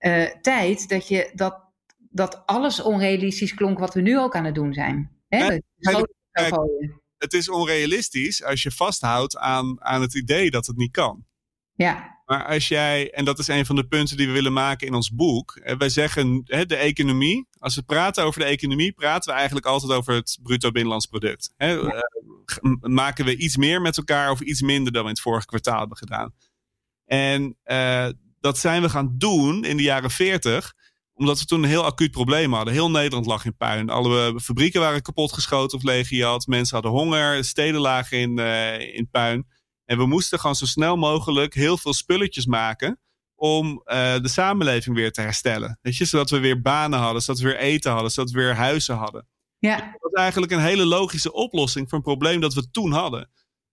uh, 0.00 0.24
tijd 0.40 0.88
dat, 0.88 1.08
je, 1.08 1.30
dat, 1.34 1.60
dat 2.10 2.46
alles 2.46 2.82
onrealistisch 2.82 3.54
klonk 3.54 3.78
wat 3.78 3.94
we 3.94 4.00
nu 4.00 4.18
ook 4.18 4.34
aan 4.34 4.44
het 4.44 4.54
doen 4.54 4.72
zijn. 4.72 5.10
Hè? 5.28 5.58
het 7.18 7.32
is 7.32 7.50
onrealistisch 7.50 8.44
als 8.44 8.62
je 8.62 8.70
vasthoudt 8.70 9.36
aan, 9.36 9.82
aan 9.82 10.00
het 10.00 10.14
idee 10.14 10.50
dat 10.50 10.66
het 10.66 10.76
niet 10.76 10.92
kan. 10.92 11.24
Ja. 11.74 12.15
Maar 12.26 12.44
als 12.44 12.68
jij, 12.68 13.10
en 13.10 13.24
dat 13.24 13.38
is 13.38 13.48
een 13.48 13.66
van 13.66 13.76
de 13.76 13.86
punten 13.86 14.16
die 14.16 14.26
we 14.26 14.32
willen 14.32 14.52
maken 14.52 14.86
in 14.86 14.94
ons 14.94 15.10
boek. 15.10 15.60
Wij 15.78 15.88
zeggen 15.88 16.42
de 16.44 16.76
economie. 16.76 17.46
Als 17.58 17.74
we 17.74 17.82
praten 17.82 18.24
over 18.24 18.40
de 18.40 18.46
economie, 18.46 18.92
praten 18.92 19.30
we 19.30 19.36
eigenlijk 19.36 19.66
altijd 19.66 19.92
over 19.92 20.14
het 20.14 20.38
bruto 20.42 20.70
binnenlands 20.70 21.06
product. 21.06 21.52
Ja. 21.56 21.74
Uh, 21.74 22.00
maken 22.80 23.24
we 23.24 23.36
iets 23.36 23.56
meer 23.56 23.80
met 23.80 23.96
elkaar 23.96 24.30
of 24.30 24.40
iets 24.40 24.62
minder 24.62 24.92
dan 24.92 25.02
we 25.02 25.08
in 25.08 25.14
het 25.14 25.22
vorige 25.22 25.46
kwartaal 25.46 25.78
hebben 25.78 25.96
gedaan. 25.96 26.34
En 27.04 27.56
uh, 27.64 28.08
dat 28.40 28.58
zijn 28.58 28.82
we 28.82 28.88
gaan 28.88 29.14
doen 29.18 29.64
in 29.64 29.76
de 29.76 29.82
jaren 29.82 30.10
40 30.10 30.74
omdat 31.16 31.38
we 31.38 31.44
toen 31.44 31.62
een 31.62 31.68
heel 31.68 31.84
acuut 31.84 32.10
probleem 32.10 32.52
hadden. 32.52 32.74
Heel 32.74 32.90
Nederland 32.90 33.26
lag 33.26 33.44
in 33.44 33.56
puin. 33.56 33.90
Alle 33.90 34.40
fabrieken 34.40 34.80
waren 34.80 35.02
kapotgeschoten 35.02 35.78
of 35.78 35.84
leeggejat. 35.84 36.46
Mensen 36.46 36.74
hadden 36.74 36.92
honger. 36.92 37.44
Steden 37.44 37.80
lagen 37.80 38.18
in, 38.18 38.38
uh, 38.38 38.94
in 38.94 39.08
puin. 39.10 39.46
En 39.86 39.98
we 39.98 40.06
moesten 40.06 40.38
gewoon 40.38 40.56
zo 40.56 40.66
snel 40.66 40.96
mogelijk 40.96 41.54
heel 41.54 41.78
veel 41.78 41.94
spulletjes 41.94 42.46
maken 42.46 43.00
om 43.34 43.68
uh, 43.68 44.18
de 44.20 44.28
samenleving 44.28 44.96
weer 44.96 45.12
te 45.12 45.20
herstellen. 45.20 45.78
Weet 45.82 45.96
je, 45.96 46.04
zodat 46.04 46.30
we 46.30 46.38
weer 46.38 46.60
banen 46.60 46.98
hadden, 46.98 47.22
zodat 47.22 47.42
we 47.42 47.48
weer 47.48 47.58
eten 47.58 47.92
hadden, 47.92 48.10
zodat 48.10 48.30
we 48.30 48.40
weer 48.40 48.54
huizen 48.54 48.96
hadden. 48.96 49.28
Ja. 49.58 49.76
Dat 49.76 50.10
was 50.12 50.22
eigenlijk 50.22 50.52
een 50.52 50.60
hele 50.60 50.84
logische 50.84 51.32
oplossing 51.32 51.88
voor 51.88 51.98
een 51.98 52.04
probleem 52.04 52.40
dat 52.40 52.54
we 52.54 52.70
toen 52.70 52.92
hadden. 52.92 53.30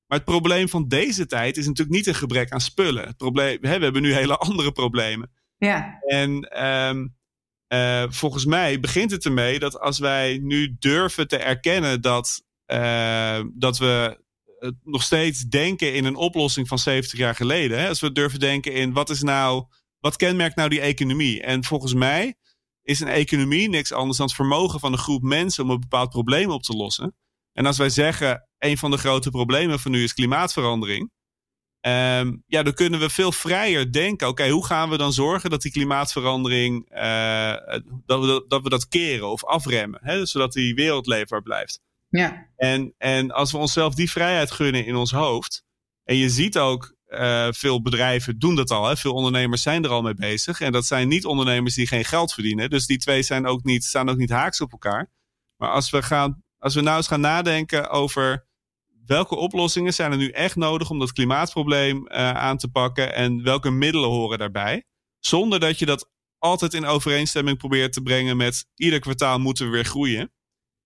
Maar 0.07 0.17
het 0.17 0.27
probleem 0.27 0.69
van 0.69 0.87
deze 0.87 1.25
tijd 1.25 1.57
is 1.57 1.65
natuurlijk 1.65 1.95
niet 1.95 2.07
een 2.07 2.15
gebrek 2.15 2.51
aan 2.51 2.61
spullen. 2.61 3.07
Het 3.07 3.17
probleem, 3.17 3.57
hè, 3.61 3.77
we 3.77 3.83
hebben 3.83 4.01
nu 4.01 4.13
hele 4.13 4.37
andere 4.37 4.71
problemen. 4.71 5.31
Ja. 5.57 5.99
En 5.99 6.63
um, 6.65 7.15
uh, 7.73 8.03
volgens 8.09 8.45
mij 8.45 8.79
begint 8.79 9.11
het 9.11 9.25
ermee 9.25 9.59
dat 9.59 9.79
als 9.79 9.99
wij 9.99 10.37
nu 10.41 10.75
durven 10.79 11.27
te 11.27 11.37
erkennen 11.37 12.01
dat, 12.01 12.43
uh, 12.67 13.39
dat 13.53 13.77
we 13.77 14.22
nog 14.83 15.03
steeds 15.03 15.41
denken 15.41 15.93
in 15.93 16.05
een 16.05 16.15
oplossing 16.15 16.67
van 16.67 16.79
70 16.79 17.19
jaar 17.19 17.35
geleden. 17.35 17.79
Hè? 17.79 17.87
Als 17.87 17.99
we 17.99 18.11
durven 18.11 18.39
denken 18.39 18.73
in 18.73 18.93
wat 18.93 19.09
is 19.09 19.21
nou, 19.21 19.65
wat 19.99 20.15
kenmerkt 20.15 20.55
nou 20.55 20.69
die 20.69 20.81
economie? 20.81 21.41
En 21.41 21.63
volgens 21.63 21.93
mij 21.93 22.35
is 22.81 22.99
een 22.99 23.07
economie 23.07 23.69
niks 23.69 23.91
anders 23.91 24.17
dan 24.17 24.25
het 24.25 24.35
vermogen 24.35 24.79
van 24.79 24.91
een 24.91 24.97
groep 24.97 25.21
mensen 25.21 25.63
om 25.63 25.69
een 25.69 25.79
bepaald 25.79 26.09
probleem 26.09 26.49
op 26.49 26.63
te 26.63 26.73
lossen. 26.73 27.15
En 27.53 27.65
als 27.65 27.77
wij 27.77 27.89
zeggen, 27.89 28.47
een 28.57 28.77
van 28.77 28.91
de 28.91 28.97
grote 28.97 29.29
problemen 29.29 29.79
van 29.79 29.91
nu 29.91 30.03
is 30.03 30.13
klimaatverandering. 30.13 31.11
Um, 31.87 32.43
ja, 32.47 32.63
dan 32.63 32.73
kunnen 32.73 32.99
we 32.99 33.09
veel 33.09 33.31
vrijer 33.31 33.91
denken. 33.91 34.27
Oké, 34.27 34.49
hoe 34.49 34.65
gaan 34.65 34.89
we 34.89 34.97
dan 34.97 35.13
zorgen 35.13 35.49
dat 35.49 35.61
die 35.61 35.71
klimaatverandering, 35.71 36.89
dat, 38.05 38.25
we, 38.25 38.45
dat 38.47 38.63
we 38.63 38.69
dat 38.69 38.87
keren 38.87 39.29
of 39.29 39.45
afremmen, 39.45 39.99
hè, 40.03 40.25
zodat 40.25 40.53
die 40.53 40.75
wereld 40.75 41.07
leefbaar 41.07 41.41
blijft. 41.41 41.81
Ja. 42.17 42.47
En, 42.55 42.93
en 42.97 43.31
als 43.31 43.51
we 43.51 43.57
onszelf 43.57 43.95
die 43.95 44.11
vrijheid 44.11 44.51
gunnen 44.51 44.85
in 44.85 44.95
ons 44.95 45.11
hoofd. 45.11 45.63
En 46.03 46.15
je 46.15 46.29
ziet 46.29 46.57
ook 46.57 46.95
uh, 47.07 47.47
veel 47.51 47.81
bedrijven 47.81 48.39
doen 48.39 48.55
dat 48.55 48.71
al. 48.71 48.87
Hè? 48.87 48.97
Veel 48.97 49.13
ondernemers 49.13 49.61
zijn 49.61 49.83
er 49.83 49.89
al 49.89 50.01
mee 50.01 50.13
bezig. 50.13 50.61
En 50.61 50.71
dat 50.71 50.85
zijn 50.85 51.07
niet 51.07 51.25
ondernemers 51.25 51.75
die 51.75 51.87
geen 51.87 52.05
geld 52.05 52.33
verdienen. 52.33 52.69
Dus 52.69 52.85
die 52.85 52.97
twee 52.97 53.23
zijn 53.23 53.45
ook 53.45 53.63
niet, 53.63 53.83
staan 53.83 54.09
ook 54.09 54.17
niet 54.17 54.29
haaks 54.29 54.61
op 54.61 54.71
elkaar. 54.71 55.11
Maar 55.57 55.69
als 55.69 55.89
we, 55.89 56.03
gaan, 56.03 56.43
als 56.57 56.75
we 56.75 56.81
nou 56.81 56.97
eens 56.97 57.07
gaan 57.07 57.21
nadenken 57.21 57.89
over 57.89 58.47
welke 59.05 59.35
oplossingen 59.35 59.93
zijn 59.93 60.11
er 60.11 60.17
nu 60.17 60.29
echt 60.29 60.55
nodig 60.55 60.89
om 60.89 60.99
dat 60.99 61.11
klimaatprobleem 61.11 61.97
uh, 61.97 62.31
aan 62.31 62.57
te 62.57 62.67
pakken. 62.67 63.13
En 63.13 63.43
welke 63.43 63.71
middelen 63.71 64.09
horen 64.09 64.37
daarbij. 64.37 64.83
Zonder 65.19 65.59
dat 65.59 65.79
je 65.79 65.85
dat 65.85 66.09
altijd 66.37 66.73
in 66.73 66.85
overeenstemming 66.85 67.57
probeert 67.57 67.93
te 67.93 68.01
brengen 68.01 68.37
met 68.37 68.65
ieder 68.75 68.99
kwartaal 68.99 69.39
moeten 69.39 69.65
we 69.65 69.71
weer 69.71 69.85
groeien. 69.85 70.31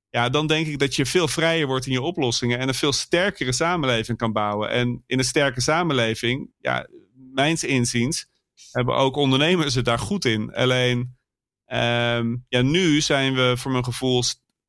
Ja, 0.10 0.30
dan 0.30 0.48
denk 0.48 0.68
ik 0.68 0.80
dat 0.80 0.96
je 0.96 1.06
veel 1.06 1.28
vrijer 1.28 1.68
wordt 1.68 1.86
in 1.86 1.92
je 1.92 2.02
oplossingen 2.02 2.60
en 2.60 2.68
een 2.68 2.74
veel 2.74 2.94
sterkere 2.94 3.52
samenleving 3.52 4.18
kan 4.18 4.34
bouwen. 4.34 4.70
En 4.70 5.04
in 5.06 5.20
een 5.20 5.26
sterke 5.26 5.62
samenleving, 5.62 6.52
ja, 6.60 6.88
mijns 7.34 7.64
inziens, 7.64 8.28
hebben 8.72 8.96
ook 8.96 9.16
ondernemers 9.16 9.76
het 9.76 9.86
daar 9.86 10.00
goed 10.00 10.26
in. 10.26 10.54
Alleen 10.54 11.18
Ehm, 11.68 12.36
ja, 12.48 12.62
nu 12.62 13.02
zijn 13.02 13.34
we 13.34 13.54
voor 13.58 13.72
mijn 13.72 13.84
gevoel 13.84 14.24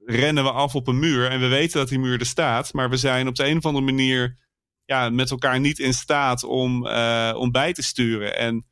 rennen 0.05 0.45
we 0.45 0.51
af 0.51 0.75
op 0.75 0.87
een 0.87 0.99
muur 0.99 1.31
en 1.31 1.41
we 1.41 1.47
weten 1.47 1.79
dat 1.79 1.89
die 1.89 1.99
muur 1.99 2.21
er 2.21 2.27
staat, 2.27 2.73
maar 2.73 2.91
we 2.91 2.97
zijn 2.97 3.29
op 3.29 3.35
de 3.35 3.47
een 3.47 3.57
of 3.57 3.67
andere 3.67 3.85
manier 3.85 4.37
ja, 4.85 5.11
met 5.11 5.31
elkaar 5.31 5.61
niet 5.61 5.79
in 5.79 5.95
staat 5.95 6.45
om, 6.45 6.87
uh, 6.87 7.35
om 7.37 7.51
bij 7.51 7.73
te 7.73 7.83
sturen. 7.83 8.37
En 8.37 8.67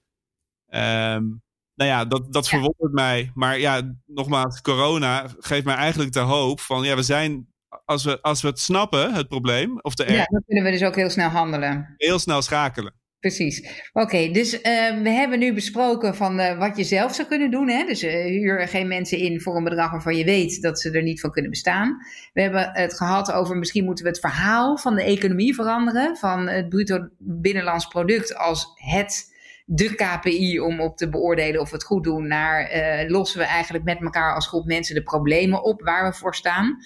um, 1.15 1.43
nou 1.77 1.91
ja, 1.91 2.05
dat, 2.05 2.33
dat 2.33 2.49
verwondert 2.49 2.93
mij. 2.93 3.31
Maar 3.35 3.59
ja, 3.59 3.95
nogmaals, 4.07 4.61
corona 4.61 5.27
geeft 5.39 5.65
mij 5.65 5.75
eigenlijk 5.75 6.13
de 6.13 6.21
hoop 6.21 6.61
van 6.61 6.85
ja, 6.85 6.95
we 6.95 7.03
zijn 7.03 7.55
als 7.85 8.05
we, 8.05 8.23
als 8.23 8.43
we 8.43 8.49
het 8.49 8.61
snappen, 8.61 9.15
het 9.15 9.29
probleem, 9.29 9.79
of 9.81 9.95
de 9.95 10.13
Ja, 10.13 10.25
dan 10.25 10.43
kunnen 10.47 10.65
we 10.65 10.71
dus 10.71 10.83
ook 10.83 10.97
heel 10.97 11.11
snel 11.11 11.29
handelen. 11.29 11.95
Heel 11.97 12.19
snel 12.19 12.43
schakelen. 12.43 12.95
Precies. 13.21 13.83
Oké, 13.93 14.31
dus 14.31 14.55
uh, 14.55 14.61
we 15.03 15.09
hebben 15.09 15.39
nu 15.39 15.55
besproken 15.55 16.15
van 16.15 16.41
uh, 16.41 16.59
wat 16.59 16.77
je 16.77 16.85
zelf 16.85 17.15
zou 17.15 17.29
kunnen 17.29 17.51
doen. 17.51 17.69
Hè? 17.69 17.85
Dus 17.85 18.03
uh, 18.03 18.25
huur 18.25 18.69
geen 18.69 18.89
mensen 18.89 19.19
in 19.19 19.41
voor 19.41 19.57
een 19.57 19.65
bedrag 19.65 19.91
waarvan 19.91 20.17
je 20.17 20.25
weet 20.25 20.63
dat 20.63 20.81
ze 20.81 20.91
er 20.91 21.03
niet 21.03 21.21
van 21.21 21.31
kunnen 21.31 21.51
bestaan. 21.51 21.97
We 22.33 22.43
hebben 22.43 22.71
het 22.73 22.97
gehad 22.97 23.33
over 23.33 23.57
misschien 23.57 23.85
moeten 23.85 24.05
we 24.05 24.11
het 24.11 24.21
verhaal 24.21 24.79
van 24.79 24.95
de 24.95 25.03
economie 25.03 25.55
veranderen. 25.55 26.17
Van 26.17 26.49
het 26.49 26.69
bruto 26.69 27.09
binnenlands 27.19 27.87
product 27.87 28.37
als 28.37 28.73
het 28.75 29.35
de 29.69 29.95
KPI 29.95 30.61
om 30.61 30.81
op 30.81 30.97
te 30.97 31.09
beoordelen 31.09 31.61
of 31.61 31.71
we 31.71 31.77
het 31.77 31.85
goed 31.85 32.05
doen. 32.05 32.27
Naar 32.27 32.71
lossen 33.09 33.39
we 33.39 33.45
eigenlijk 33.45 33.85
met 33.85 34.01
elkaar 34.01 34.35
als 34.35 34.47
groep 34.47 34.67
mensen 34.67 34.95
de 34.95 35.03
problemen 35.03 35.63
op 35.63 35.83
waar 35.83 36.11
we 36.11 36.17
voor 36.17 36.35
staan. 36.35 36.79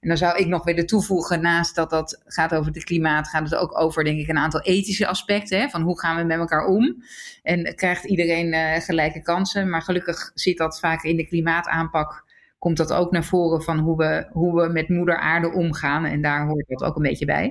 En 0.00 0.08
dan 0.08 0.16
zou 0.16 0.38
ik 0.38 0.46
nog 0.46 0.64
willen 0.64 0.86
toevoegen, 0.86 1.40
naast 1.40 1.74
dat 1.74 1.90
dat 1.90 2.22
gaat 2.26 2.54
over 2.54 2.72
het 2.72 2.84
klimaat, 2.84 3.28
gaat 3.28 3.50
het 3.50 3.54
ook 3.54 3.80
over, 3.80 4.04
denk 4.04 4.18
ik, 4.18 4.28
een 4.28 4.38
aantal 4.38 4.60
ethische 4.60 5.06
aspecten. 5.06 5.60
Hè, 5.60 5.68
van 5.68 5.82
hoe 5.82 6.00
gaan 6.00 6.16
we 6.16 6.22
met 6.22 6.38
elkaar 6.38 6.66
om? 6.66 7.02
En 7.42 7.74
krijgt 7.74 8.04
iedereen 8.04 8.52
uh, 8.52 8.74
gelijke 8.74 9.22
kansen? 9.22 9.68
Maar 9.68 9.82
gelukkig 9.82 10.30
zit 10.34 10.58
dat 10.58 10.80
vaak 10.80 11.02
in 11.02 11.16
de 11.16 11.26
klimaataanpak. 11.26 12.24
Komt 12.58 12.76
dat 12.76 12.92
ook 12.92 13.10
naar 13.10 13.24
voren 13.24 13.62
van 13.62 13.78
hoe 13.78 13.96
we, 13.96 14.28
hoe 14.32 14.62
we 14.62 14.68
met 14.72 14.88
moeder 14.88 15.16
aarde 15.16 15.52
omgaan. 15.52 16.04
En 16.04 16.22
daar 16.22 16.46
hoort 16.46 16.68
dat 16.68 16.82
ook 16.82 16.96
een 16.96 17.02
beetje 17.02 17.24
bij. 17.24 17.44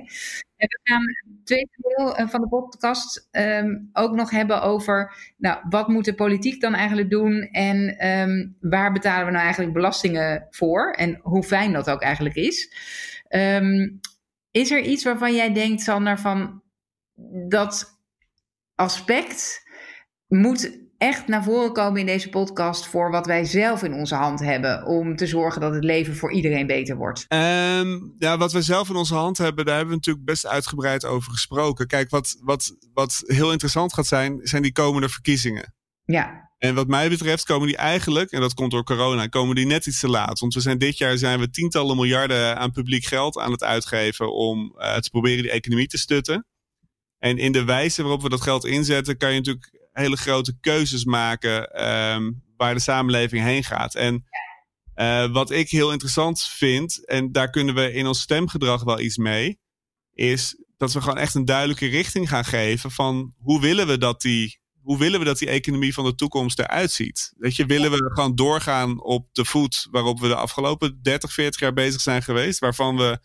En 0.56 0.66
we 0.68 0.80
gaan 0.82 1.00
het 1.00 1.46
tweede 1.46 1.70
deel 1.76 2.16
eh, 2.16 2.28
van 2.28 2.40
de 2.40 2.48
podcast 2.48 3.28
um, 3.30 3.90
ook 3.92 4.14
nog 4.14 4.30
hebben 4.30 4.62
over 4.62 5.14
nou, 5.36 5.58
wat 5.68 5.88
moet 5.88 6.04
de 6.04 6.14
politiek 6.14 6.60
dan 6.60 6.74
eigenlijk 6.74 7.10
doen 7.10 7.42
en 7.42 8.08
um, 8.08 8.56
waar 8.60 8.92
betalen 8.92 9.26
we 9.26 9.32
nou 9.32 9.42
eigenlijk 9.42 9.72
belastingen 9.72 10.46
voor 10.50 10.90
en 10.90 11.20
hoe 11.22 11.42
fijn 11.42 11.72
dat 11.72 11.90
ook 11.90 12.02
eigenlijk 12.02 12.36
is. 12.36 12.72
Um, 13.28 14.00
is 14.50 14.70
er 14.70 14.80
iets 14.80 15.04
waarvan 15.04 15.34
jij 15.34 15.52
denkt, 15.52 15.80
Sander, 15.80 16.18
van 16.18 16.62
dat 17.48 18.00
aspect 18.74 19.62
moet 20.26 20.87
echt 20.98 21.26
naar 21.26 21.44
voren 21.44 21.72
komen 21.72 22.00
in 22.00 22.06
deze 22.06 22.28
podcast 22.28 22.86
voor 22.86 23.10
wat 23.10 23.26
wij 23.26 23.44
zelf 23.44 23.82
in 23.82 23.92
onze 23.92 24.14
hand 24.14 24.40
hebben 24.40 24.86
om 24.86 25.16
te 25.16 25.26
zorgen 25.26 25.60
dat 25.60 25.74
het 25.74 25.84
leven 25.84 26.16
voor 26.16 26.32
iedereen 26.32 26.66
beter 26.66 26.96
wordt? 26.96 27.26
Um, 27.28 28.14
ja, 28.18 28.38
wat 28.38 28.52
wij 28.52 28.62
zelf 28.62 28.88
in 28.88 28.96
onze 28.96 29.14
hand 29.14 29.38
hebben, 29.38 29.64
daar 29.64 29.76
hebben 29.76 29.92
we 29.92 29.96
natuurlijk 29.96 30.26
best 30.26 30.46
uitgebreid 30.46 31.04
over 31.04 31.32
gesproken. 31.32 31.86
Kijk, 31.86 32.10
wat, 32.10 32.36
wat, 32.40 32.76
wat 32.92 33.22
heel 33.26 33.52
interessant 33.52 33.94
gaat 33.94 34.06
zijn, 34.06 34.40
zijn 34.42 34.62
die 34.62 34.72
komende 34.72 35.08
verkiezingen. 35.08 35.74
Ja. 36.04 36.50
En 36.58 36.74
wat 36.74 36.86
mij 36.86 37.08
betreft 37.08 37.44
komen 37.44 37.66
die 37.66 37.76
eigenlijk, 37.76 38.30
en 38.30 38.40
dat 38.40 38.54
komt 38.54 38.70
door 38.70 38.84
corona, 38.84 39.26
komen 39.26 39.54
die 39.54 39.66
net 39.66 39.86
iets 39.86 40.00
te 40.00 40.08
laat. 40.08 40.38
Want 40.38 40.54
we 40.54 40.60
zijn 40.60 40.78
dit 40.78 40.98
jaar 40.98 41.16
zijn 41.16 41.38
we 41.38 41.50
tientallen 41.50 41.96
miljarden 41.96 42.58
aan 42.58 42.72
publiek 42.72 43.04
geld 43.04 43.38
aan 43.38 43.52
het 43.52 43.62
uitgeven 43.62 44.32
om 44.32 44.74
uh, 44.78 44.96
te 44.96 45.10
proberen 45.10 45.42
die 45.42 45.50
economie 45.50 45.86
te 45.86 45.98
stutten. 45.98 46.46
En 47.18 47.38
in 47.38 47.52
de 47.52 47.64
wijze 47.64 48.02
waarop 48.02 48.22
we 48.22 48.28
dat 48.28 48.40
geld 48.40 48.64
inzetten, 48.64 49.16
kan 49.16 49.30
je 49.30 49.36
natuurlijk 49.36 49.77
hele 49.98 50.16
grote 50.16 50.58
keuzes 50.60 51.04
maken 51.04 51.88
um, 51.88 52.42
waar 52.56 52.74
de 52.74 52.80
samenleving 52.80 53.44
heen 53.44 53.64
gaat. 53.64 53.94
En 53.94 54.24
uh, 54.96 55.32
wat 55.32 55.50
ik 55.50 55.70
heel 55.70 55.92
interessant 55.92 56.42
vind, 56.42 57.06
en 57.06 57.32
daar 57.32 57.50
kunnen 57.50 57.74
we 57.74 57.92
in 57.92 58.06
ons 58.06 58.20
stemgedrag 58.20 58.84
wel 58.84 59.00
iets 59.00 59.16
mee, 59.16 59.58
is 60.12 60.56
dat 60.76 60.92
we 60.92 61.00
gewoon 61.00 61.18
echt 61.18 61.34
een 61.34 61.44
duidelijke 61.44 61.86
richting 61.86 62.28
gaan 62.28 62.44
geven 62.44 62.90
van 62.90 63.34
hoe 63.38 63.60
willen 63.60 63.86
we 63.86 63.98
dat 63.98 64.20
die, 64.20 64.60
hoe 64.80 64.98
willen 64.98 65.18
we 65.18 65.24
dat 65.24 65.38
die 65.38 65.48
economie 65.48 65.94
van 65.94 66.04
de 66.04 66.14
toekomst 66.14 66.58
eruit 66.58 66.90
ziet. 66.90 67.32
Weet 67.36 67.56
je, 67.56 67.66
willen 67.66 67.90
we 67.90 68.10
gewoon 68.14 68.34
doorgaan 68.34 69.02
op 69.02 69.28
de 69.32 69.44
voet 69.44 69.86
waarop 69.90 70.20
we 70.20 70.28
de 70.28 70.34
afgelopen 70.34 71.02
30, 71.02 71.32
40 71.32 71.60
jaar 71.60 71.72
bezig 71.72 72.00
zijn 72.00 72.22
geweest, 72.22 72.58
waarvan 72.58 72.96
we 72.96 73.18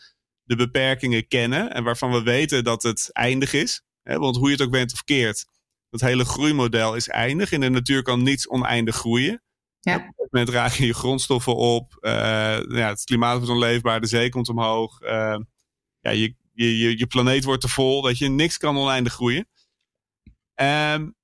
de 0.43 0.56
beperkingen 0.56 1.28
kennen 1.28 1.74
en 1.74 1.84
waarvan 1.84 2.12
we 2.12 2.21
weten 2.21 2.63
dat 2.63 2.84
het 2.84 3.10
eindig 3.12 3.54
is. 3.54 3.84
Hè, 4.04 4.17
want 4.17 4.36
hoe 4.36 4.45
je 4.45 4.54
het 4.54 4.62
ook 4.62 4.71
bent 4.71 4.93
of 4.93 5.04
keert, 5.04 5.45
dat 5.93 6.10
hele 6.10 6.25
groeimodel 6.25 6.95
is 6.95 7.08
eindig. 7.08 7.51
In 7.51 7.60
de 7.60 7.69
natuur 7.69 8.01
kan 8.01 8.23
niets 8.23 8.49
oneindig 8.49 8.95
groeien. 8.95 9.43
Ja. 9.79 9.95
Op 9.95 10.01
een 10.01 10.27
moment 10.32 10.49
raak 10.49 10.71
je 10.71 10.86
je 10.86 10.93
grondstoffen 10.93 11.56
op. 11.56 11.97
Uh, 12.01 12.12
ja, 12.67 12.89
het 12.89 13.03
klimaat 13.03 13.36
wordt 13.38 13.51
onleefbaar, 13.51 14.01
de 14.01 14.08
zee 14.08 14.29
komt 14.29 14.49
omhoog. 14.49 15.01
Uh, 15.01 15.38
ja, 15.99 16.10
je, 16.10 16.36
je, 16.53 16.97
je 16.97 17.08
planeet 17.08 17.43
wordt 17.43 17.62
te 17.62 17.67
vol, 17.67 18.01
dat 18.01 18.17
je 18.17 18.29
niks 18.29 18.58
kan 18.58 18.77
oneindig 18.77 19.13
groeien. 19.13 19.47
Um, 20.62 21.15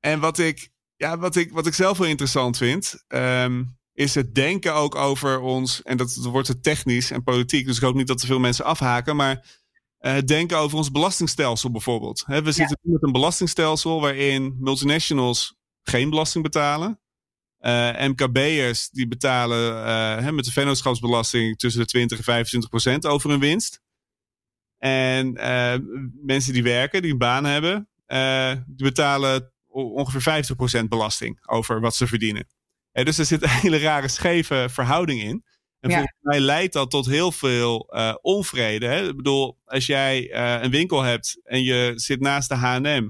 en 0.00 0.20
wat 0.20 0.38
ik, 0.38 0.70
ja, 0.96 1.18
wat, 1.18 1.36
ik, 1.36 1.52
wat 1.52 1.66
ik 1.66 1.74
zelf 1.74 1.98
wel 1.98 2.08
interessant 2.08 2.56
vind, 2.56 3.04
um, 3.08 3.78
is 3.92 4.14
het 4.14 4.34
denken 4.34 4.74
ook 4.74 4.94
over 4.94 5.40
ons. 5.40 5.82
En 5.82 5.96
dat, 5.96 6.14
dat 6.14 6.24
wordt 6.24 6.48
het 6.48 6.62
technisch 6.62 7.10
en 7.10 7.22
politiek, 7.22 7.66
dus 7.66 7.76
ik 7.76 7.82
hoop 7.82 7.94
niet 7.94 8.06
dat 8.06 8.18
te 8.18 8.26
veel 8.26 8.38
mensen 8.38 8.64
afhaken. 8.64 9.16
Maar 9.16 9.64
uh, 10.00 10.18
denken 10.18 10.58
over 10.58 10.76
ons 10.76 10.90
belastingstelsel 10.90 11.70
bijvoorbeeld. 11.70 12.22
He, 12.26 12.42
we 12.42 12.52
zitten 12.52 12.78
ja. 12.82 12.92
met 12.92 13.02
een 13.02 13.12
belastingstelsel 13.12 14.00
waarin 14.00 14.56
multinationals 14.58 15.56
geen 15.82 16.10
belasting 16.10 16.44
betalen. 16.44 17.00
Uh, 17.60 18.06
MKB'ers 18.06 18.90
die 18.90 19.08
betalen 19.08 19.86
uh, 20.24 20.30
met 20.30 20.44
de 20.44 20.52
vennootschapsbelasting 20.52 21.58
tussen 21.58 21.80
de 21.80 21.86
20 21.86 22.18
en 22.18 22.24
25 22.24 22.70
procent 22.70 23.06
over 23.06 23.30
hun 23.30 23.40
winst. 23.40 23.80
En 24.78 25.32
mensen 26.24 26.52
die 26.52 26.62
werken, 26.62 27.02
die 27.02 27.12
een 27.12 27.18
baan 27.18 27.44
hebben, 27.44 27.88
die 28.66 28.86
betalen 28.86 29.52
ongeveer 29.68 30.22
50 30.22 30.56
procent 30.56 30.88
belasting 30.88 31.46
over 31.46 31.80
wat 31.80 31.94
ze 31.94 32.06
verdienen. 32.06 32.46
dus 32.92 33.18
er 33.18 33.24
zit 33.24 33.42
een 33.42 33.48
hele 33.48 33.78
rare 33.78 34.08
scheve 34.08 34.66
verhouding 34.70 35.22
in. 35.22 35.44
En 35.80 35.90
ja. 35.90 35.96
volgens 35.96 36.18
mij 36.20 36.40
leidt 36.40 36.72
dat 36.72 36.90
tot 36.90 37.06
heel 37.06 37.32
veel 37.32 37.88
uh, 37.90 38.14
onvrede. 38.20 38.86
Hè? 38.86 39.08
Ik 39.08 39.16
bedoel, 39.16 39.58
als 39.64 39.86
jij 39.86 40.30
uh, 40.30 40.62
een 40.62 40.70
winkel 40.70 41.02
hebt 41.02 41.40
en 41.44 41.62
je 41.62 41.92
zit 41.94 42.20
naast 42.20 42.48
de 42.48 42.54
H&M. 42.54 43.08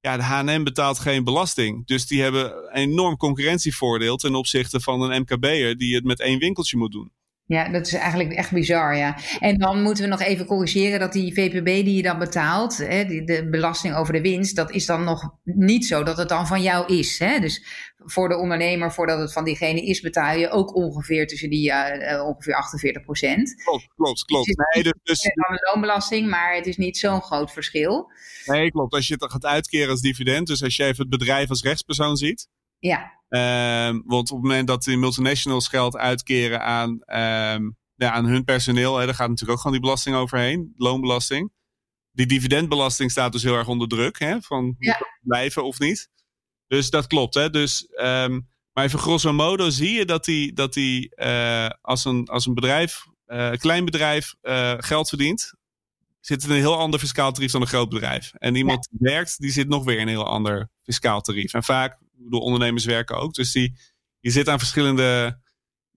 Ja, 0.00 0.16
de 0.16 0.22
H&M 0.22 0.62
betaalt 0.62 0.98
geen 0.98 1.24
belasting. 1.24 1.86
Dus 1.86 2.06
die 2.06 2.22
hebben 2.22 2.52
een 2.52 2.74
enorm 2.74 3.16
concurrentievoordeel 3.16 4.16
ten 4.16 4.34
opzichte 4.34 4.80
van 4.80 5.02
een 5.02 5.20
MKB'er 5.20 5.76
die 5.76 5.94
het 5.94 6.04
met 6.04 6.20
één 6.20 6.38
winkeltje 6.38 6.76
moet 6.76 6.92
doen. 6.92 7.12
Ja, 7.50 7.68
dat 7.68 7.86
is 7.86 7.92
eigenlijk 7.92 8.32
echt 8.32 8.52
bizar, 8.52 8.96
ja. 8.96 9.16
En 9.38 9.58
dan 9.58 9.82
moeten 9.82 10.04
we 10.04 10.10
nog 10.10 10.20
even 10.20 10.46
corrigeren 10.46 11.00
dat 11.00 11.12
die 11.12 11.34
VPB 11.34 11.64
die 11.64 11.96
je 11.96 12.02
dan 12.02 12.18
betaalt, 12.18 12.76
hè, 12.76 13.04
de 13.04 13.48
belasting 13.50 13.94
over 13.94 14.12
de 14.12 14.20
winst, 14.20 14.56
dat 14.56 14.70
is 14.70 14.86
dan 14.86 15.04
nog 15.04 15.34
niet 15.44 15.86
zo 15.86 16.02
dat 16.02 16.16
het 16.16 16.28
dan 16.28 16.46
van 16.46 16.62
jou 16.62 16.96
is. 16.96 17.18
Hè? 17.18 17.38
Dus 17.38 17.64
voor 17.96 18.28
de 18.28 18.36
ondernemer, 18.36 18.92
voordat 18.92 19.18
het 19.18 19.32
van 19.32 19.44
diegene 19.44 19.84
is, 19.84 20.00
betaal 20.00 20.36
je 20.36 20.50
ook 20.50 20.74
ongeveer 20.74 21.26
tussen 21.26 21.50
die 21.50 21.70
uh, 21.70 22.24
ongeveer 22.26 22.54
48 22.54 23.02
procent. 23.02 23.62
Klopt, 23.62 23.88
klopt, 23.94 24.24
klopt. 24.24 24.46
Dus 24.46 24.56
nee, 24.74 24.82
dus, 24.82 24.92
dus, 25.02 25.22
dan 25.22 25.54
een 25.54 25.72
loonbelasting, 25.72 26.28
maar 26.28 26.54
het 26.54 26.66
is 26.66 26.76
niet 26.76 26.98
zo'n 26.98 27.22
groot 27.22 27.52
verschil. 27.52 28.12
Nee, 28.44 28.70
klopt. 28.70 28.94
Als 28.94 29.08
je 29.08 29.14
het 29.18 29.32
gaat 29.32 29.46
uitkeren 29.46 29.90
als 29.90 30.00
dividend, 30.00 30.46
dus 30.46 30.62
als 30.62 30.76
je 30.76 30.84
even 30.84 31.00
het 31.00 31.18
bedrijf 31.18 31.48
als 31.48 31.62
rechtspersoon 31.62 32.16
ziet. 32.16 32.48
Ja. 32.78 33.19
Um, 33.30 34.02
want 34.06 34.30
op 34.30 34.36
het 34.36 34.46
moment 34.46 34.66
dat 34.66 34.82
die 34.82 34.96
multinationals 34.96 35.68
geld 35.68 35.96
uitkeren 35.96 36.62
aan, 36.62 36.90
um, 36.90 37.76
ja, 37.94 38.10
aan 38.10 38.24
hun 38.24 38.44
personeel, 38.44 38.96
hè, 38.96 39.04
daar 39.04 39.14
gaat 39.14 39.28
natuurlijk 39.28 39.52
ook 39.52 39.62
gewoon 39.62 39.72
die 39.72 39.86
belasting 39.86 40.16
overheen, 40.16 40.72
loonbelasting. 40.76 41.52
Die 42.12 42.26
dividendbelasting 42.26 43.10
staat 43.10 43.32
dus 43.32 43.42
heel 43.42 43.56
erg 43.56 43.68
onder 43.68 43.88
druk, 43.88 44.18
hè, 44.18 44.40
van 44.40 44.74
ja. 44.78 44.98
blijven 45.20 45.64
of 45.64 45.78
niet. 45.78 46.08
Dus 46.66 46.90
dat 46.90 47.06
klopt. 47.06 47.34
Hè? 47.34 47.50
Dus, 47.50 47.88
um, 47.90 48.48
maar 48.72 48.84
even 48.84 48.98
grosso 48.98 49.32
modo 49.32 49.70
zie 49.70 49.92
je 49.92 50.04
dat 50.04 50.24
die, 50.24 50.52
dat 50.52 50.72
die 50.72 51.12
uh, 51.16 51.68
als, 51.80 52.04
een, 52.04 52.26
als 52.28 52.46
een 52.46 52.54
bedrijf, 52.54 53.04
uh, 53.26 53.50
een 53.50 53.58
klein 53.58 53.84
bedrijf, 53.84 54.34
uh, 54.42 54.74
geld 54.78 55.08
verdient, 55.08 55.54
zit 56.20 56.44
in 56.44 56.50
een 56.50 56.56
heel 56.56 56.78
ander 56.78 57.00
fiscaal 57.00 57.32
tarief 57.32 57.52
dan 57.52 57.60
een 57.60 57.66
groot 57.66 57.88
bedrijf. 57.88 58.32
En 58.34 58.54
iemand 58.54 58.88
ja. 58.90 58.98
die 58.98 59.12
werkt, 59.12 59.40
die 59.40 59.50
zit 59.50 59.68
nog 59.68 59.84
weer 59.84 59.96
in 59.96 60.02
een 60.02 60.08
heel 60.08 60.26
ander 60.26 60.68
fiscaal 60.82 61.20
tarief. 61.20 61.54
En 61.54 61.62
vaak, 61.62 61.98
door 62.28 62.40
ondernemers 62.40 62.84
werken 62.84 63.16
ook. 63.16 63.34
Dus 63.34 63.52
die, 63.52 63.78
je 64.20 64.30
zit 64.30 64.48
aan 64.48 64.58
verschillende. 64.58 65.38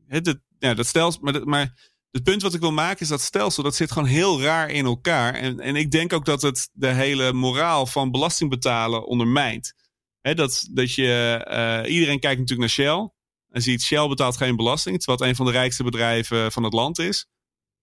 Het, 0.07 0.39
ja, 0.59 0.73
dat 0.73 0.87
stelsel. 0.87 1.21
Maar, 1.21 1.47
maar 1.47 1.91
het 2.11 2.23
punt 2.23 2.41
wat 2.41 2.53
ik 2.53 2.59
wil 2.59 2.71
maken 2.71 2.99
is 2.99 3.07
dat 3.07 3.21
stelsel, 3.21 3.63
dat 3.63 3.75
zit 3.75 3.91
gewoon 3.91 4.07
heel 4.07 4.41
raar 4.41 4.69
in 4.69 4.85
elkaar. 4.85 5.33
En, 5.33 5.59
en 5.59 5.75
ik 5.75 5.91
denk 5.91 6.13
ook 6.13 6.25
dat 6.25 6.41
het 6.41 6.69
de 6.73 6.87
hele 6.87 7.33
moraal 7.33 7.85
van 7.85 8.11
belasting 8.11 8.49
betalen 8.49 9.05
ondermijnt. 9.05 9.73
He, 10.21 10.33
dat, 10.33 10.67
dat 10.71 10.93
je, 10.93 11.45
uh, 11.85 11.93
iedereen 11.93 12.19
kijkt 12.19 12.39
natuurlijk 12.39 12.59
naar 12.59 12.87
Shell. 12.87 13.11
En 13.49 13.61
ziet 13.61 13.81
Shell 13.81 14.07
betaalt 14.07 14.37
geen 14.37 14.55
belasting. 14.55 14.97
Terwijl 14.97 15.19
het 15.19 15.27
een 15.29 15.35
van 15.35 15.45
de 15.45 15.51
rijkste 15.51 15.83
bedrijven 15.83 16.51
van 16.51 16.63
het 16.63 16.73
land 16.73 16.99
is. 16.99 17.27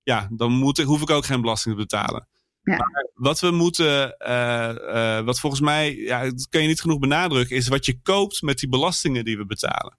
Ja, 0.03 0.29
dan 0.33 0.53
moet, 0.53 0.79
hoef 0.79 1.03
ik 1.03 1.11
ook 1.11 1.25
geen 1.25 1.41
belasting 1.41 1.75
te 1.75 1.81
betalen. 1.81 2.29
Ja. 2.63 2.87
Wat 3.15 3.41
we 3.41 3.51
moeten, 3.51 4.17
uh, 4.27 4.75
uh, 4.79 5.21
wat 5.21 5.41
volgens 5.41 5.61
mij, 5.61 5.95
ja, 5.95 6.23
dat 6.23 6.49
kan 6.49 6.63
je 6.63 6.69
niet 6.69 6.81
genoeg 6.81 6.99
benadrukken, 6.99 7.57
is 7.57 7.69
wat 7.69 7.87
je 7.87 8.01
koopt 8.03 8.43
met 8.43 8.59
die 8.59 8.69
belastingen 8.69 9.25
die 9.25 9.37
we 9.37 9.47
betalen. 9.47 9.99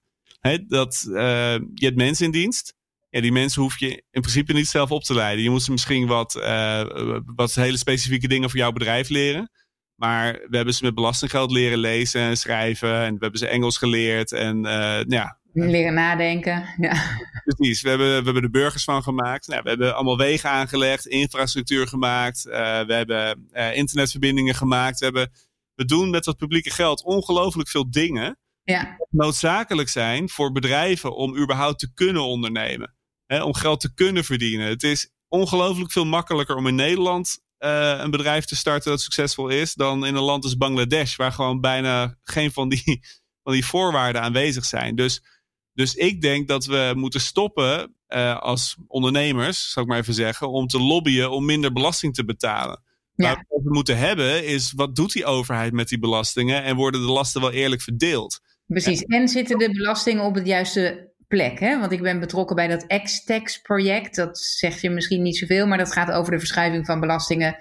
dat, 0.67 1.05
uh, 1.07 1.13
je 1.73 1.85
hebt 1.85 1.95
mensen 1.95 2.25
in 2.25 2.31
dienst. 2.31 2.73
Ja, 3.09 3.21
die 3.21 3.31
mensen 3.31 3.61
hoef 3.61 3.79
je 3.79 3.89
in 3.89 4.21
principe 4.21 4.53
niet 4.53 4.67
zelf 4.67 4.91
op 4.91 5.03
te 5.03 5.13
leiden. 5.13 5.43
Je 5.43 5.49
moet 5.49 5.63
ze 5.63 5.71
misschien 5.71 6.07
wat, 6.07 6.33
wat 7.25 7.53
hele 7.53 7.77
specifieke 7.77 8.27
dingen 8.27 8.49
voor 8.49 8.59
jouw 8.59 8.71
bedrijf 8.71 9.09
leren. 9.09 9.51
Maar 9.95 10.33
we 10.49 10.55
hebben 10.55 10.73
ze 10.73 10.83
met 10.83 10.95
belastinggeld 10.95 11.51
leren 11.51 11.77
lezen 11.77 12.21
en 12.21 12.37
schrijven. 12.37 12.93
En 12.93 13.13
we 13.13 13.19
hebben 13.19 13.39
ze 13.39 13.47
Engels 13.47 13.77
geleerd. 13.77 14.31
En 14.31 14.61
nou 14.61 15.05
ja, 15.07 15.40
Leren 15.53 15.93
nadenken. 15.93 16.65
Ja. 16.77 17.19
Precies, 17.43 17.81
we 17.81 17.89
hebben, 17.89 18.07
we 18.07 18.23
hebben 18.23 18.41
de 18.41 18.49
burgers 18.49 18.83
van 18.83 19.03
gemaakt. 19.03 19.47
Nou, 19.47 19.61
we 19.63 19.69
hebben 19.69 19.95
allemaal 19.95 20.17
wegen 20.17 20.49
aangelegd, 20.49 21.07
infrastructuur 21.07 21.87
gemaakt. 21.87 22.45
Uh, 22.45 22.53
we 22.81 22.93
hebben 22.93 23.47
uh, 23.53 23.75
internetverbindingen 23.75 24.55
gemaakt. 24.55 24.99
We, 24.99 25.05
hebben, 25.05 25.31
we 25.75 25.85
doen 25.85 26.09
met 26.09 26.23
dat 26.23 26.37
publieke 26.37 26.69
geld 26.69 27.03
ongelooflijk 27.03 27.69
veel 27.69 27.91
dingen. 27.91 28.39
Ja. 28.63 28.97
Noodzakelijk 29.09 29.89
zijn 29.89 30.29
voor 30.29 30.51
bedrijven 30.51 31.15
om 31.15 31.37
überhaupt 31.37 31.79
te 31.79 31.93
kunnen 31.93 32.23
ondernemen. 32.23 32.95
Hè, 33.25 33.43
om 33.43 33.53
geld 33.53 33.79
te 33.79 33.93
kunnen 33.93 34.23
verdienen. 34.23 34.67
Het 34.67 34.83
is 34.83 35.11
ongelooflijk 35.27 35.91
veel 35.91 36.05
makkelijker 36.05 36.55
om 36.55 36.67
in 36.67 36.75
Nederland 36.75 37.39
uh, 37.59 37.97
een 37.97 38.11
bedrijf 38.11 38.45
te 38.45 38.55
starten 38.55 38.91
dat 38.91 39.01
succesvol 39.01 39.47
is. 39.47 39.73
dan 39.73 40.05
in 40.05 40.15
een 40.15 40.23
land 40.23 40.43
als 40.43 40.57
Bangladesh, 40.57 41.15
waar 41.15 41.31
gewoon 41.31 41.61
bijna 41.61 42.17
geen 42.23 42.51
van 42.51 42.69
die, 42.69 43.01
van 43.43 43.53
die 43.53 43.65
voorwaarden 43.65 44.21
aanwezig 44.21 44.65
zijn. 44.65 44.95
Dus 44.95 45.23
dus 45.73 45.95
ik 45.95 46.21
denk 46.21 46.47
dat 46.47 46.65
we 46.65 46.91
moeten 46.95 47.21
stoppen 47.21 47.95
uh, 48.09 48.39
als 48.39 48.77
ondernemers, 48.87 49.71
zou 49.71 49.85
ik 49.85 49.91
maar 49.91 50.01
even 50.01 50.13
zeggen, 50.13 50.49
om 50.49 50.67
te 50.67 50.79
lobbyen 50.79 51.31
om 51.31 51.45
minder 51.45 51.71
belasting 51.71 52.13
te 52.13 52.25
betalen. 52.25 52.81
Ja. 53.15 53.29
Wat 53.29 53.63
we 53.63 53.73
moeten 53.73 53.97
hebben 53.97 54.45
is, 54.45 54.71
wat 54.75 54.95
doet 54.95 55.13
die 55.13 55.25
overheid 55.25 55.73
met 55.73 55.87
die 55.87 55.99
belastingen 55.99 56.63
en 56.63 56.75
worden 56.75 57.01
de 57.01 57.11
lasten 57.11 57.41
wel 57.41 57.51
eerlijk 57.51 57.81
verdeeld? 57.81 58.39
Precies, 58.65 59.01
en 59.01 59.27
zitten 59.27 59.57
de 59.57 59.71
belastingen 59.71 60.23
op 60.23 60.35
het 60.35 60.47
juiste 60.47 61.13
plek? 61.27 61.59
Hè? 61.59 61.79
Want 61.79 61.91
ik 61.91 62.01
ben 62.01 62.19
betrokken 62.19 62.55
bij 62.55 62.67
dat 62.67 63.01
X-Tax 63.03 63.61
project, 63.61 64.15
dat 64.15 64.37
zegt 64.39 64.81
je 64.81 64.89
misschien 64.89 65.21
niet 65.21 65.37
zoveel, 65.37 65.67
maar 65.67 65.77
dat 65.77 65.93
gaat 65.93 66.11
over 66.11 66.31
de 66.31 66.39
verschuiving 66.39 66.85
van 66.85 66.99
belastingen 66.99 67.57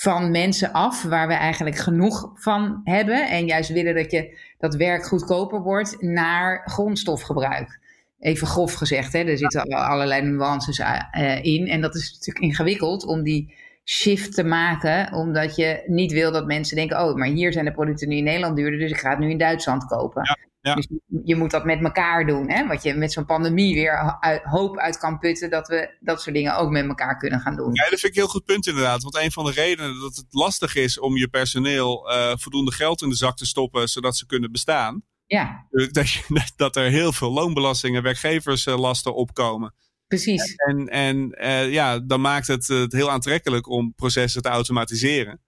van 0.00 0.30
mensen 0.30 0.72
af 0.72 1.02
waar 1.02 1.28
we 1.28 1.34
eigenlijk 1.34 1.76
genoeg 1.76 2.30
van 2.34 2.80
hebben. 2.84 3.28
En 3.28 3.46
juist 3.46 3.70
willen 3.70 3.94
dat 3.94 4.10
je 4.10 4.38
dat 4.58 4.74
werk 4.74 5.06
goedkoper 5.06 5.60
wordt 5.60 6.02
naar 6.02 6.62
grondstofgebruik. 6.64 7.80
Even 8.18 8.46
grof 8.46 8.74
gezegd, 8.74 9.12
hè? 9.12 9.18
er 9.18 9.38
zitten 9.38 9.62
allerlei 9.68 10.22
nuances 10.22 10.78
uh, 10.78 11.44
in. 11.44 11.66
En 11.68 11.80
dat 11.80 11.94
is 11.94 12.12
natuurlijk 12.12 12.44
ingewikkeld 12.44 13.06
om 13.06 13.22
die 13.22 13.54
shift 13.84 14.34
te 14.34 14.44
maken, 14.44 15.12
omdat 15.12 15.56
je 15.56 15.82
niet 15.86 16.12
wil 16.12 16.32
dat 16.32 16.46
mensen 16.46 16.76
denken: 16.76 17.04
oh, 17.04 17.14
maar 17.14 17.28
hier 17.28 17.52
zijn 17.52 17.64
de 17.64 17.72
producten 17.72 18.08
nu 18.08 18.16
in 18.16 18.24
Nederland 18.24 18.56
duurder, 18.56 18.78
dus 18.78 18.90
ik 18.90 18.98
ga 18.98 19.10
het 19.10 19.18
nu 19.18 19.30
in 19.30 19.38
Duitsland 19.38 19.84
kopen. 19.84 20.22
Ja. 20.60 20.74
Dus 20.74 20.88
je 21.24 21.36
moet 21.36 21.50
dat 21.50 21.64
met 21.64 21.82
elkaar 21.82 22.26
doen. 22.26 22.50
Hè? 22.50 22.66
Wat 22.66 22.82
je 22.82 22.94
met 22.94 23.12
zo'n 23.12 23.26
pandemie 23.26 23.74
weer 23.74 24.18
uit, 24.20 24.42
hoop 24.42 24.78
uit 24.78 24.98
kan 24.98 25.18
putten. 25.18 25.50
Dat 25.50 25.68
we 25.68 25.96
dat 26.00 26.22
soort 26.22 26.34
dingen 26.34 26.56
ook 26.56 26.70
met 26.70 26.86
elkaar 26.86 27.18
kunnen 27.18 27.40
gaan 27.40 27.56
doen. 27.56 27.74
Ja, 27.74 27.90
dat 27.90 28.00
vind 28.00 28.02
ik 28.02 28.08
een 28.08 28.22
heel 28.22 28.28
goed 28.28 28.44
punt 28.44 28.66
inderdaad. 28.66 29.02
Want 29.02 29.16
een 29.16 29.32
van 29.32 29.44
de 29.44 29.50
redenen 29.50 30.00
dat 30.00 30.16
het 30.16 30.26
lastig 30.30 30.74
is 30.74 30.98
om 30.98 31.16
je 31.16 31.28
personeel 31.28 32.12
uh, 32.12 32.32
voldoende 32.36 32.72
geld 32.72 33.02
in 33.02 33.08
de 33.08 33.14
zak 33.14 33.36
te 33.36 33.46
stoppen. 33.46 33.88
Zodat 33.88 34.16
ze 34.16 34.26
kunnen 34.26 34.52
bestaan. 34.52 35.02
Ja. 35.26 35.66
Dat, 35.92 36.10
je, 36.10 36.50
dat 36.56 36.76
er 36.76 36.90
heel 36.90 37.12
veel 37.12 37.32
loonbelastingen, 37.32 38.02
werkgeverslasten 38.02 39.14
opkomen. 39.14 39.74
Precies. 40.06 40.54
En, 40.54 40.88
en 40.88 41.36
uh, 41.40 41.72
ja, 41.72 41.98
dan 41.98 42.20
maakt 42.20 42.46
het, 42.46 42.66
het 42.66 42.92
heel 42.92 43.10
aantrekkelijk 43.10 43.68
om 43.68 43.94
processen 43.94 44.42
te 44.42 44.48
automatiseren. 44.48 45.40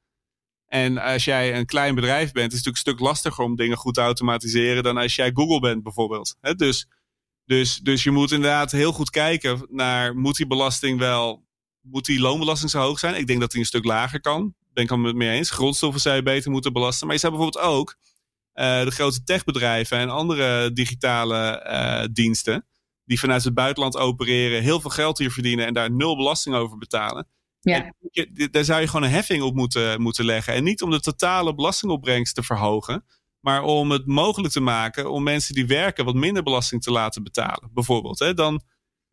En 0.71 0.99
als 0.99 1.25
jij 1.25 1.57
een 1.57 1.67
klein 1.67 1.95
bedrijf 1.95 2.33
bent, 2.33 2.53
is 2.53 2.59
het 2.59 2.67
natuurlijk 2.67 2.77
een 2.77 2.93
stuk 2.93 3.01
lastiger 3.01 3.45
om 3.45 3.57
dingen 3.57 3.77
goed 3.77 3.95
te 3.95 4.01
automatiseren 4.01 4.83
dan 4.83 4.97
als 4.97 5.15
jij 5.15 5.31
Google 5.35 5.61
bent 5.61 5.83
bijvoorbeeld. 5.83 6.37
dus, 6.57 6.89
dus, 7.45 7.77
dus 7.77 8.03
je 8.03 8.11
moet 8.11 8.31
inderdaad 8.31 8.73
heel 8.73 8.93
goed 8.93 9.11
kijken 9.11 9.67
naar, 9.69 10.17
moet 10.17 10.37
die 10.37 10.47
belasting 10.47 10.99
wel, 10.99 11.47
moet 11.81 12.05
die 12.05 12.21
loonbelasting 12.21 12.71
zo 12.71 12.81
hoog 12.81 12.99
zijn? 12.99 13.15
Ik 13.15 13.27
denk 13.27 13.41
dat 13.41 13.51
die 13.51 13.61
een 13.61 13.67
stuk 13.67 13.85
lager 13.85 14.21
kan. 14.21 14.55
Ben 14.73 14.85
ik 14.85 14.91
het 14.91 14.99
met 14.99 15.15
mee 15.15 15.37
eens. 15.37 15.51
Grondstoffen 15.51 16.01
zou 16.01 16.17
je 16.17 16.23
beter 16.23 16.51
moeten 16.51 16.73
belasten. 16.73 17.07
Maar 17.07 17.15
je 17.15 17.21
zou 17.21 17.33
bijvoorbeeld 17.33 17.65
ook 17.65 17.97
uh, 18.55 18.85
de 18.85 18.91
grote 18.91 19.23
techbedrijven 19.23 19.99
en 19.99 20.11
andere 20.11 20.73
digitale 20.73 21.67
uh, 21.67 22.05
diensten, 22.13 22.67
die 23.05 23.21
vanuit 23.21 23.45
het 23.45 23.55
buitenland 23.55 23.97
opereren, 23.97 24.63
heel 24.63 24.81
veel 24.81 24.91
geld 24.91 25.19
hier 25.19 25.31
verdienen 25.31 25.67
en 25.67 25.75
daar 25.75 25.91
nul 25.91 26.17
belasting 26.17 26.55
over 26.55 26.79
betalen 26.79 27.27
ja. 27.61 27.93
Je, 28.11 28.49
daar 28.51 28.65
zou 28.65 28.81
je 28.81 28.87
gewoon 28.87 29.03
een 29.03 29.15
heffing 29.15 29.43
op 29.43 29.55
moeten, 29.55 30.03
moeten 30.03 30.25
leggen. 30.25 30.55
En 30.55 30.65
niet 30.65 30.83
om 30.83 30.91
de 30.91 31.01
totale 31.01 31.55
belastingopbrengst 31.55 32.35
te 32.35 32.43
verhogen. 32.43 33.05
Maar 33.41 33.63
om 33.63 33.91
het 33.91 34.07
mogelijk 34.07 34.53
te 34.53 34.61
maken 34.61 35.11
om 35.11 35.23
mensen 35.23 35.55
die 35.55 35.67
werken 35.67 36.05
wat 36.05 36.15
minder 36.15 36.43
belasting 36.43 36.83
te 36.83 36.91
laten 36.91 37.23
betalen. 37.23 37.71
Bijvoorbeeld. 37.73 38.19
Hè? 38.19 38.35
Dan, 38.35 38.63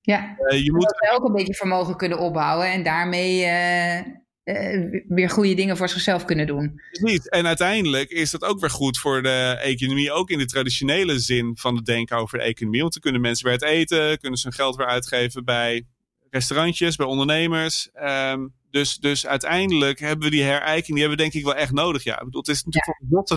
ja, 0.02 0.36
uh, 0.40 0.64
je 0.64 0.72
moet 0.72 1.12
ook 1.14 1.26
een 1.28 1.34
beetje 1.34 1.54
vermogen 1.54 1.96
kunnen 1.96 2.20
opbouwen. 2.20 2.72
En 2.72 2.84
daarmee 2.84 3.40
uh, 3.40 3.98
uh, 4.44 5.02
weer 5.08 5.30
goede 5.30 5.54
dingen 5.54 5.78
voor 5.78 5.90
zichzelf 5.90 6.26
kunnen 6.26 6.48
doen. 6.48 6.82
Precies. 6.92 7.28
En 7.28 7.48
uiteindelijk 7.48 8.10
is 8.10 8.32
dat 8.32 8.44
ook 8.44 8.60
weer 8.60 8.70
goed 8.70 8.98
voor 8.98 9.24
de 9.24 9.60
economie. 9.62 10.12
Ook 10.12 10.30
in 10.30 10.38
de 10.38 10.46
traditionele 10.46 11.20
zin 11.20 11.58
van 11.58 11.76
het 11.76 11.86
denken 11.86 12.18
over 12.18 12.38
de 12.38 12.44
economie. 12.44 12.82
Want 12.82 12.94
dan 12.94 13.02
kunnen 13.02 13.22
mensen 13.22 13.46
weer 13.46 13.54
het 13.54 13.64
eten. 13.64 14.20
Kunnen 14.20 14.40
ze 14.40 14.48
hun 14.48 14.58
geld 14.58 14.76
weer 14.76 14.88
uitgeven 14.88 15.46
bij 15.46 15.86
restaurantjes, 16.30 16.96
bij 16.96 17.06
ondernemers. 17.06 17.90
Um, 18.04 18.54
dus, 18.72 18.98
dus 18.98 19.28
uiteindelijk 19.28 20.00
hebben 20.00 20.26
we 20.26 20.36
die 20.36 20.44
herijking, 20.44 20.88
die 20.88 21.00
hebben 21.00 21.18
we 21.18 21.24
denk 21.24 21.34
ik 21.34 21.44
wel 21.44 21.56
echt 21.56 21.72
nodig. 21.72 22.04
Ja, 22.04 22.20
ik 22.20 22.26
bedoel, 22.26 22.42
het 22.42 22.50
is 22.50 22.64
natuurlijk 22.64 22.98
ja. 23.00 23.08
dat, 23.10 23.28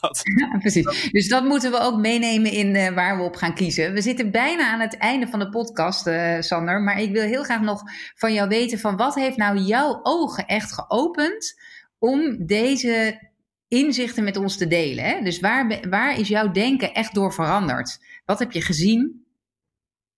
dat. 0.00 0.20
Ja, 0.40 0.58
precies. 0.58 1.10
Dus 1.10 1.28
dat 1.28 1.44
moeten 1.44 1.70
we 1.70 1.78
ook 1.78 2.00
meenemen 2.00 2.52
in 2.52 2.74
uh, 2.74 2.88
waar 2.88 3.16
we 3.16 3.22
op 3.22 3.36
gaan 3.36 3.54
kiezen. 3.54 3.92
We 3.92 4.00
zitten 4.00 4.30
bijna 4.30 4.72
aan 4.72 4.80
het 4.80 4.96
einde 4.96 5.26
van 5.26 5.38
de 5.38 5.48
podcast, 5.48 6.06
uh, 6.06 6.40
Sander. 6.40 6.80
Maar 6.80 7.00
ik 7.00 7.12
wil 7.12 7.22
heel 7.22 7.44
graag 7.44 7.60
nog 7.60 7.82
van 8.14 8.32
jou 8.32 8.48
weten 8.48 8.78
van 8.78 8.96
wat 8.96 9.14
heeft 9.14 9.36
nou 9.36 9.58
jouw 9.58 10.00
ogen 10.02 10.46
echt 10.46 10.72
geopend 10.72 11.54
om 11.98 12.46
deze 12.46 13.24
inzichten 13.68 14.24
met 14.24 14.36
ons 14.36 14.56
te 14.56 14.66
delen? 14.66 15.04
Hè? 15.04 15.22
Dus 15.22 15.40
waar, 15.40 15.80
waar 15.90 16.18
is 16.18 16.28
jouw 16.28 16.50
denken 16.50 16.94
echt 16.94 17.14
door 17.14 17.32
veranderd? 17.32 17.98
Wat 18.24 18.38
heb 18.38 18.52
je 18.52 18.60
gezien? 18.60 19.25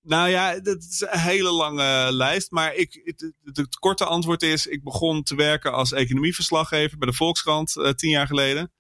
Nou 0.08 0.28
ja, 0.28 0.60
dat 0.60 0.82
is 0.90 1.00
een 1.00 1.18
hele 1.18 1.50
lange 1.50 2.12
lijst. 2.12 2.50
Maar 2.50 2.74
ik, 2.74 3.00
het, 3.04 3.32
het, 3.42 3.78
korte 3.78 4.04
antwoord 4.04 4.42
is: 4.42 4.66
ik 4.66 4.82
begon 4.82 5.22
te 5.22 5.34
werken 5.34 5.72
als 5.72 5.92
economieverslaggever 5.92 6.98
bij 6.98 7.08
de 7.08 7.14
Volkskrant 7.14 7.76
uh, 7.76 7.90
tien 7.90 8.10
jaar 8.10 8.26
geleden. 8.26 8.72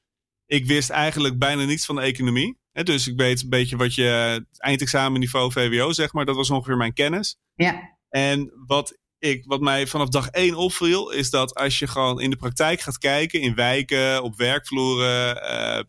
Ik 0.46 0.66
wist 0.66 0.90
eigenlijk 0.90 1.38
bijna 1.38 1.64
niets 1.64 1.86
van 1.86 1.94
de 1.94 2.00
economie. 2.00 2.58
Hè, 2.72 2.82
dus 2.82 3.06
ik 3.06 3.16
weet 3.16 3.42
een 3.42 3.48
beetje 3.48 3.76
wat 3.76 3.94
je 3.94 4.44
eindexamenniveau 4.56 5.52
VWO 5.52 5.92
zeg 5.92 6.12
maar. 6.12 6.24
Dat 6.24 6.36
was 6.36 6.50
ongeveer 6.50 6.76
mijn 6.76 6.92
kennis. 6.92 7.38
Ja. 7.54 7.98
En 8.08 8.52
wat, 8.66 8.98
ik, 9.18 9.44
wat 9.44 9.60
mij 9.60 9.86
vanaf 9.86 10.08
dag 10.08 10.28
één 10.28 10.54
opviel, 10.54 11.10
is 11.10 11.30
dat 11.30 11.54
als 11.54 11.78
je 11.78 11.86
gewoon 11.86 12.20
in 12.20 12.30
de 12.30 12.36
praktijk 12.36 12.80
gaat 12.80 12.98
kijken, 12.98 13.40
in 13.40 13.54
wijken, 13.54 14.22
op 14.22 14.36
werkvloeren, 14.36 15.36
uh, 15.36 15.84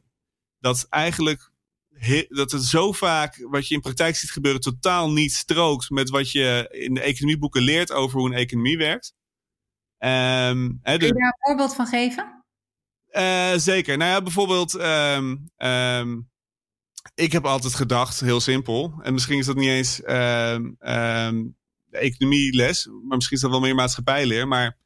dat 0.60 0.86
eigenlijk 0.90 1.49
dat 2.30 2.52
het 2.52 2.64
zo 2.64 2.92
vaak 2.92 3.48
wat 3.50 3.68
je 3.68 3.76
in 3.76 3.82
praktijk 3.82 4.16
ziet 4.16 4.32
gebeuren 4.32 4.62
totaal 4.62 5.12
niet 5.12 5.34
strookt 5.34 5.90
met 5.90 6.10
wat 6.10 6.32
je 6.32 6.68
in 6.72 6.94
de 6.94 7.02
economieboeken 7.02 7.62
leert 7.62 7.92
over 7.92 8.20
hoe 8.20 8.30
een 8.30 8.38
economie 8.38 8.78
werkt. 8.78 9.14
Um, 10.00 10.80
hè, 10.82 10.98
dus, 10.98 11.10
Kun 11.10 11.18
je 11.18 11.24
daar 11.24 11.38
een 11.38 11.48
voorbeeld 11.48 11.76
van 11.76 11.88
geven? 11.88 12.44
Uh, 13.12 13.54
zeker. 13.56 13.98
Nou 13.98 14.12
ja, 14.12 14.22
bijvoorbeeld, 14.22 14.74
um, 14.74 15.52
um, 15.58 16.30
ik 17.16 17.32
heb 17.32 17.46
altijd 17.46 17.76
gedacht, 17.76 18.20
heel 18.20 18.40
simpel, 18.40 18.94
en 19.02 19.14
misschien 19.14 19.38
is 19.38 19.46
dat 19.46 19.56
niet 19.56 19.70
eens 19.70 19.96
de 21.90 21.98
economieles, 21.98 22.86
maar 22.86 23.16
misschien 23.16 23.36
is 23.36 23.44
dat 23.44 23.52
wel 23.52 23.60
meer 23.60 23.76
maatschappijleer, 23.76 24.48
maar 24.48 24.78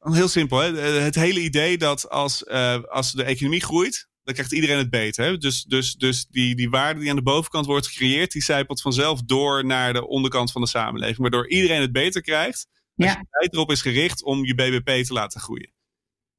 heel 0.00 0.28
simpel. 0.28 0.58
Hè? 0.58 0.80
Het 0.80 1.14
hele 1.14 1.40
idee 1.40 1.78
dat 1.78 2.10
als, 2.10 2.42
uh, 2.42 2.82
als 2.82 3.12
de 3.12 3.22
economie 3.22 3.62
groeit, 3.62 4.08
dan 4.26 4.34
krijgt 4.34 4.52
iedereen 4.52 4.78
het 4.78 4.90
beter. 4.90 5.24
Hè? 5.24 5.38
Dus, 5.38 5.62
dus, 5.62 5.94
dus 5.94 6.26
die, 6.26 6.54
die 6.54 6.70
waarde 6.70 7.00
die 7.00 7.10
aan 7.10 7.16
de 7.16 7.22
bovenkant 7.22 7.66
wordt 7.66 7.86
gecreëerd, 7.86 8.32
die 8.32 8.42
zijpelt 8.42 8.80
vanzelf 8.80 9.22
door 9.22 9.64
naar 9.64 9.92
de 9.92 10.06
onderkant 10.06 10.52
van 10.52 10.60
de 10.60 10.68
samenleving. 10.68 11.18
Waardoor 11.18 11.48
iedereen 11.48 11.80
het 11.80 11.92
beter 11.92 12.22
krijgt. 12.22 12.66
Ja. 12.94 13.06
je 13.06 13.26
tijd 13.30 13.52
erop 13.52 13.70
is 13.70 13.82
gericht 13.82 14.22
om 14.22 14.44
je 14.44 14.54
BBP 14.54 15.04
te 15.04 15.12
laten 15.12 15.40
groeien. 15.40 15.72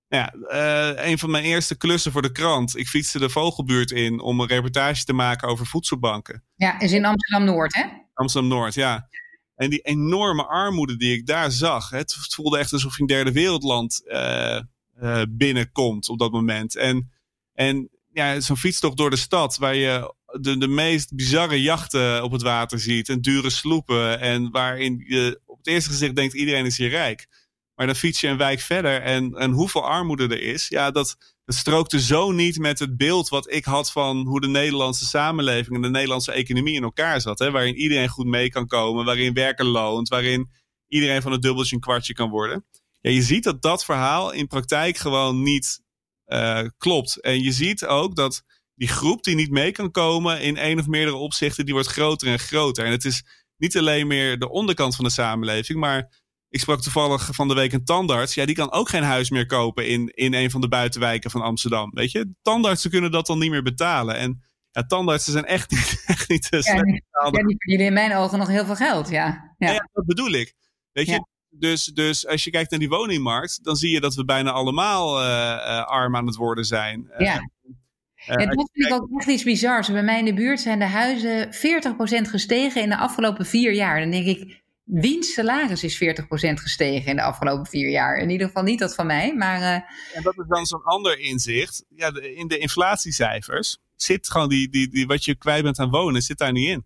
Ja, 0.08 0.34
uh, 0.36 1.10
een 1.10 1.17
van 1.17 1.32
mijn 1.32 1.43
eerste 1.43 1.78
klussen 1.78 2.12
voor 2.12 2.21
de 2.21 2.32
krant. 2.32 2.78
Ik 2.78 2.88
fietste 2.88 3.19
de 3.19 3.30
Vogelbuurt 3.30 3.91
in 3.91 4.19
om 4.19 4.39
een 4.39 4.47
reportage 4.47 5.04
te 5.04 5.13
maken 5.13 5.47
over 5.47 5.65
voedselbanken. 5.65 6.43
Ja, 6.56 6.80
is 6.80 6.91
in 6.91 7.06
Amsterdam-Noord, 7.06 7.76
hè? 7.76 7.86
Amsterdam-Noord, 8.13 8.73
ja. 8.73 9.10
En 9.56 9.69
die 9.69 9.82
enorme 9.82 10.45
armoede 10.45 10.97
die 10.97 11.17
ik 11.17 11.26
daar 11.26 11.52
zag. 11.52 11.89
Het 11.89 12.13
voelde 12.13 12.58
echt 12.58 12.73
alsof 12.73 12.95
je 12.95 13.02
een 13.02 13.08
derde 13.08 13.32
wereldland 13.32 14.02
uh, 14.06 14.60
uh, 15.02 15.21
binnenkomt 15.30 16.10
op 16.10 16.19
dat 16.19 16.32
moment. 16.32 16.76
En 16.76 17.12
en 17.57 17.89
ja, 18.13 18.39
zo'n 18.39 18.57
fietstocht 18.57 18.97
door 18.97 19.09
de 19.09 19.15
stad 19.15 19.57
waar 19.57 19.75
je 19.75 20.13
de, 20.41 20.57
de 20.57 20.67
meest 20.67 21.15
bizarre 21.15 21.61
jachten 21.61 22.23
op 22.23 22.31
het 22.31 22.41
water 22.41 22.79
ziet 22.79 23.09
en 23.09 23.21
dure 23.21 23.49
sloepen 23.49 24.19
en 24.19 24.51
waarin 24.51 25.03
je 25.07 25.41
op 25.45 25.57
het 25.57 25.67
eerste 25.67 25.89
gezicht 25.89 26.15
denkt 26.15 26.33
iedereen 26.33 26.65
is 26.65 26.77
hier 26.77 26.89
rijk. 26.89 27.27
Maar 27.75 27.85
dan 27.85 27.95
fiets 27.95 28.21
je 28.21 28.27
een 28.27 28.37
wijk 28.37 28.59
verder 28.59 29.01
en, 29.01 29.33
en 29.33 29.51
hoeveel 29.51 29.85
armoede 29.85 30.23
er 30.23 30.41
is, 30.41 30.67
ja, 30.67 30.91
dat, 30.91 31.17
strookte 31.45 32.01
zo 32.01 32.31
niet 32.31 32.59
met 32.59 32.79
het 32.79 32.97
beeld 32.97 33.29
wat 33.29 33.51
ik 33.51 33.65
had 33.65 33.91
van 33.91 34.27
hoe 34.27 34.41
de 34.41 34.47
Nederlandse 34.47 35.05
samenleving 35.05 35.75
en 35.75 35.81
de 35.81 35.89
Nederlandse 35.89 36.31
economie 36.31 36.75
in 36.75 36.83
elkaar 36.83 37.21
zat. 37.21 37.39
Hè? 37.39 37.51
Waarin 37.51 37.75
iedereen 37.75 38.09
goed 38.09 38.25
mee 38.25 38.49
kan 38.49 38.67
komen, 38.67 39.05
waarin 39.05 39.33
werken 39.33 39.65
loont, 39.65 40.09
waarin 40.09 40.51
iedereen 40.87 41.21
van 41.21 41.31
het 41.31 41.41
dubbeltje 41.41 41.75
een 41.75 41.81
kwartje 41.81 42.13
kan 42.13 42.29
worden. 42.29 42.65
Ja, 43.01 43.11
je 43.11 43.21
ziet 43.21 43.43
dat 43.43 43.61
dat 43.61 43.85
verhaal 43.85 44.31
in 44.31 44.47
praktijk 44.47 44.97
gewoon 44.97 45.43
niet 45.43 45.81
uh, 46.27 46.61
klopt. 46.77 47.21
En 47.21 47.41
je 47.43 47.51
ziet 47.51 47.85
ook 47.85 48.15
dat 48.15 48.43
die 48.75 48.87
groep 48.87 49.23
die 49.23 49.35
niet 49.35 49.51
mee 49.51 49.71
kan 49.71 49.91
komen 49.91 50.41
in 50.41 50.57
één 50.57 50.79
of 50.79 50.87
meerdere 50.87 51.17
opzichten, 51.17 51.65
die 51.65 51.73
wordt 51.73 51.89
groter 51.89 52.27
en 52.27 52.39
groter. 52.39 52.85
En 52.85 52.91
het 52.91 53.05
is 53.05 53.23
niet 53.57 53.77
alleen 53.77 54.07
meer 54.07 54.39
de 54.39 54.49
onderkant 54.49 54.95
van 54.95 55.05
de 55.05 55.11
samenleving, 55.11 55.79
maar 55.79 56.25
ik 56.49 56.59
sprak 56.59 56.81
toevallig 56.81 57.29
van 57.33 57.47
de 57.47 57.53
week 57.53 57.73
een 57.73 57.85
tandarts. 57.85 58.33
Ja, 58.33 58.45
die 58.45 58.55
kan 58.55 58.71
ook 58.71 58.89
geen 58.89 59.03
huis 59.03 59.29
meer 59.29 59.45
kopen 59.45 59.87
in, 59.87 60.07
in 60.07 60.33
een 60.33 60.51
van 60.51 60.61
de 60.61 60.67
buitenwijken 60.67 61.31
van 61.31 61.41
Amsterdam. 61.41 61.91
Weet 61.93 62.11
je, 62.11 62.33
tandartsen 62.41 62.89
kunnen 62.89 63.11
dat 63.11 63.25
dan 63.25 63.39
niet 63.39 63.51
meer 63.51 63.63
betalen. 63.63 64.15
En 64.15 64.43
ja, 64.71 64.85
tandartsen 64.85 65.31
zijn 65.31 65.45
echt 65.45 65.71
niet, 65.71 66.03
echt 66.05 66.29
niet 66.29 66.41
te 66.41 66.61
slecht. 66.61 67.01
Ja, 67.23 67.29
die 67.31 67.55
verdienen 67.57 67.85
in 67.85 67.93
mijn 67.93 68.15
ogen 68.15 68.39
nog 68.39 68.47
heel 68.47 68.65
veel 68.65 68.75
geld, 68.75 69.09
ja. 69.09 69.55
Ja, 69.57 69.71
ja 69.71 69.89
dat 69.93 70.05
bedoel 70.05 70.31
ik. 70.31 70.53
Weet 70.91 71.07
je, 71.07 71.25
dus, 71.59 71.85
dus 71.85 72.27
als 72.27 72.43
je 72.43 72.51
kijkt 72.51 72.71
naar 72.71 72.79
die 72.79 72.89
woningmarkt, 72.89 73.63
dan 73.63 73.75
zie 73.75 73.91
je 73.91 73.99
dat 73.99 74.15
we 74.15 74.25
bijna 74.25 74.51
allemaal 74.51 75.21
uh, 75.21 75.27
uh, 75.27 75.85
arm 75.85 76.15
aan 76.15 76.25
het 76.25 76.35
worden 76.35 76.65
zijn. 76.65 77.09
Uh, 77.11 77.19
ja. 77.19 77.49
Ja, 78.25 78.35
dat 78.35 78.69
vind 78.73 78.85
ik 78.85 78.93
ook 78.93 79.19
echt 79.19 79.27
iets 79.27 79.43
bizars. 79.43 79.91
Bij 79.91 80.03
mij 80.03 80.19
in 80.19 80.25
de 80.25 80.33
buurt 80.33 80.59
zijn 80.59 80.79
de 80.79 80.85
huizen 80.85 81.47
40% 81.47 81.49
gestegen 82.29 82.81
in 82.81 82.89
de 82.89 82.97
afgelopen 82.97 83.45
vier 83.45 83.73
jaar. 83.73 83.99
Dan 83.99 84.11
denk 84.11 84.25
ik, 84.25 84.61
wiens 84.83 85.33
salaris 85.33 85.83
is 85.83 86.03
40% 86.03 86.03
gestegen 86.53 87.11
in 87.11 87.15
de 87.15 87.21
afgelopen 87.21 87.65
vier 87.65 87.89
jaar. 87.89 88.17
In 88.17 88.29
ieder 88.29 88.47
geval 88.47 88.63
niet 88.63 88.79
dat 88.79 88.95
van 88.95 89.05
mij, 89.05 89.35
maar... 89.35 89.59
Uh... 89.59 89.73
En 90.15 90.23
dat 90.23 90.37
is 90.37 90.45
dan 90.47 90.65
zo'n 90.65 90.83
ander 90.83 91.19
inzicht. 91.19 91.85
Ja, 91.89 92.11
de, 92.11 92.35
in 92.35 92.47
de 92.47 92.57
inflatiecijfers 92.57 93.77
zit 93.95 94.29
gewoon 94.29 94.49
die, 94.49 94.69
die, 94.69 94.89
die, 94.89 95.07
wat 95.07 95.25
je 95.25 95.35
kwijt 95.35 95.63
bent 95.63 95.79
aan 95.79 95.89
wonen, 95.89 96.21
zit 96.21 96.37
daar 96.37 96.51
niet 96.51 96.67
in. 96.67 96.85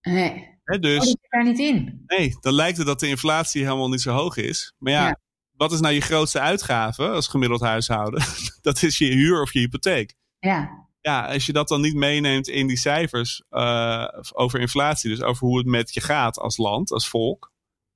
Nee. 0.00 0.49
He, 0.70 0.78
dus, 0.78 0.98
oh, 0.98 1.04
zit 1.04 1.26
daar 1.28 1.44
niet 1.44 1.58
in? 1.58 2.02
Nee, 2.06 2.36
dan 2.40 2.52
lijkt 2.52 2.76
het 2.76 2.86
dat 2.86 3.00
de 3.00 3.08
inflatie 3.08 3.64
helemaal 3.64 3.88
niet 3.88 4.00
zo 4.00 4.12
hoog 4.12 4.36
is. 4.36 4.74
Maar 4.78 4.92
ja, 4.92 5.06
ja. 5.06 5.20
wat 5.56 5.72
is 5.72 5.80
nou 5.80 5.94
je 5.94 6.00
grootste 6.00 6.40
uitgave 6.40 7.08
als 7.08 7.28
gemiddeld 7.28 7.60
huishouden? 7.60 8.22
dat 8.62 8.82
is 8.82 8.98
je 8.98 9.06
huur 9.06 9.42
of 9.42 9.52
je 9.52 9.58
hypotheek. 9.58 10.14
Ja 10.38 10.88
ja, 11.00 11.32
als 11.32 11.46
je 11.46 11.52
dat 11.52 11.68
dan 11.68 11.80
niet 11.80 11.94
meeneemt 11.94 12.48
in 12.48 12.66
die 12.66 12.78
cijfers 12.78 13.42
uh, 13.50 14.08
over 14.32 14.60
inflatie, 14.60 15.10
dus 15.10 15.22
over 15.22 15.46
hoe 15.46 15.58
het 15.58 15.66
met 15.66 15.94
je 15.94 16.00
gaat 16.00 16.38
als 16.38 16.56
land, 16.56 16.90
als 16.90 17.08
volk, 17.08 17.52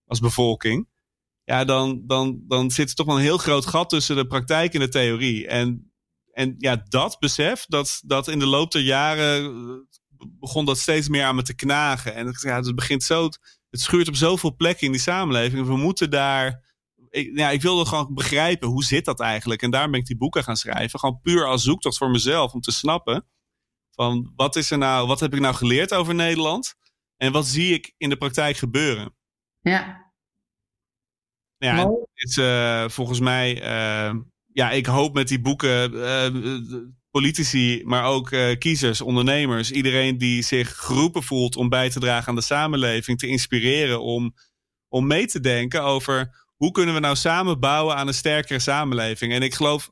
als 0.06 0.20
bevolking, 0.20 0.88
ja, 1.44 1.64
dan, 1.64 2.02
dan, 2.06 2.40
dan 2.48 2.70
zit 2.70 2.88
er 2.88 2.94
toch 2.94 3.06
wel 3.06 3.16
een 3.16 3.22
heel 3.22 3.38
groot 3.38 3.66
gat 3.66 3.88
tussen 3.88 4.16
de 4.16 4.26
praktijk 4.26 4.74
en 4.74 4.80
de 4.80 4.88
theorie. 4.88 5.46
En, 5.46 5.92
en 6.32 6.54
ja, 6.58 6.84
dat 6.88 7.18
besef, 7.18 7.64
dat, 7.66 8.02
dat 8.04 8.28
in 8.28 8.38
de 8.38 8.46
loop 8.46 8.70
der 8.70 8.82
jaren 8.82 9.44
eh, 9.44 9.93
begon 10.40 10.64
dat 10.64 10.78
steeds 10.78 11.08
meer 11.08 11.24
aan 11.24 11.34
me 11.34 11.42
te 11.42 11.54
knagen. 11.54 12.14
En 12.14 12.34
ja, 12.40 12.56
het 12.56 12.74
begint 12.74 13.02
zo, 13.02 13.28
het 13.70 13.80
schuurt 13.80 14.08
op 14.08 14.16
zoveel 14.16 14.56
plekken 14.56 14.86
in 14.86 14.92
die 14.92 15.00
samenleving. 15.00 15.66
We 15.66 15.76
moeten 15.76 16.10
daar 16.10 16.62
ik, 17.14 17.38
ja, 17.38 17.50
ik 17.50 17.62
wilde 17.62 17.86
gewoon 17.86 18.14
begrijpen 18.14 18.68
hoe 18.68 18.84
zit 18.84 19.04
dat 19.04 19.20
eigenlijk. 19.20 19.62
En 19.62 19.70
daarom 19.70 19.90
ben 19.90 20.00
ik 20.00 20.06
die 20.06 20.16
boeken 20.16 20.44
gaan 20.44 20.56
schrijven. 20.56 20.98
Gewoon 20.98 21.20
puur 21.20 21.46
als 21.46 21.62
zoektocht 21.62 21.96
voor 21.96 22.10
mezelf 22.10 22.52
om 22.52 22.60
te 22.60 22.72
snappen. 22.72 23.26
Van 23.90 24.32
wat 24.36 24.56
is 24.56 24.70
er 24.70 24.78
nou, 24.78 25.06
wat 25.06 25.20
heb 25.20 25.34
ik 25.34 25.40
nou 25.40 25.54
geleerd 25.54 25.94
over 25.94 26.14
Nederland? 26.14 26.74
En 27.16 27.32
wat 27.32 27.46
zie 27.46 27.74
ik 27.74 27.94
in 27.96 28.08
de 28.08 28.16
praktijk 28.16 28.56
gebeuren? 28.56 29.16
Ja. 29.60 30.12
Ja, 31.56 31.76
het 31.76 32.28
is 32.28 32.36
uh, 32.36 32.88
volgens 32.88 33.20
mij, 33.20 33.62
uh, 33.62 34.14
ja, 34.52 34.70
ik 34.70 34.86
hoop 34.86 35.14
met 35.14 35.28
die 35.28 35.40
boeken 35.40 35.92
uh, 35.94 36.82
politici, 37.20 37.82
maar 37.84 38.04
ook 38.04 38.30
kiezers, 38.58 39.00
ondernemers, 39.00 39.70
iedereen 39.70 40.18
die 40.18 40.42
zich 40.42 40.76
geroepen 40.76 41.22
voelt 41.22 41.56
om 41.56 41.68
bij 41.68 41.90
te 41.90 42.00
dragen 42.00 42.28
aan 42.28 42.34
de 42.34 42.40
samenleving, 42.42 43.18
te 43.18 43.26
inspireren 43.26 44.02
om, 44.02 44.34
om 44.88 45.06
mee 45.06 45.26
te 45.26 45.40
denken 45.40 45.82
over 45.82 46.44
hoe 46.56 46.70
kunnen 46.70 46.94
we 46.94 47.00
nou 47.00 47.16
samen 47.16 47.60
bouwen 47.60 47.96
aan 47.96 48.06
een 48.06 48.14
sterkere 48.14 48.58
samenleving? 48.58 49.32
En 49.32 49.42
ik 49.42 49.54
geloof 49.54 49.90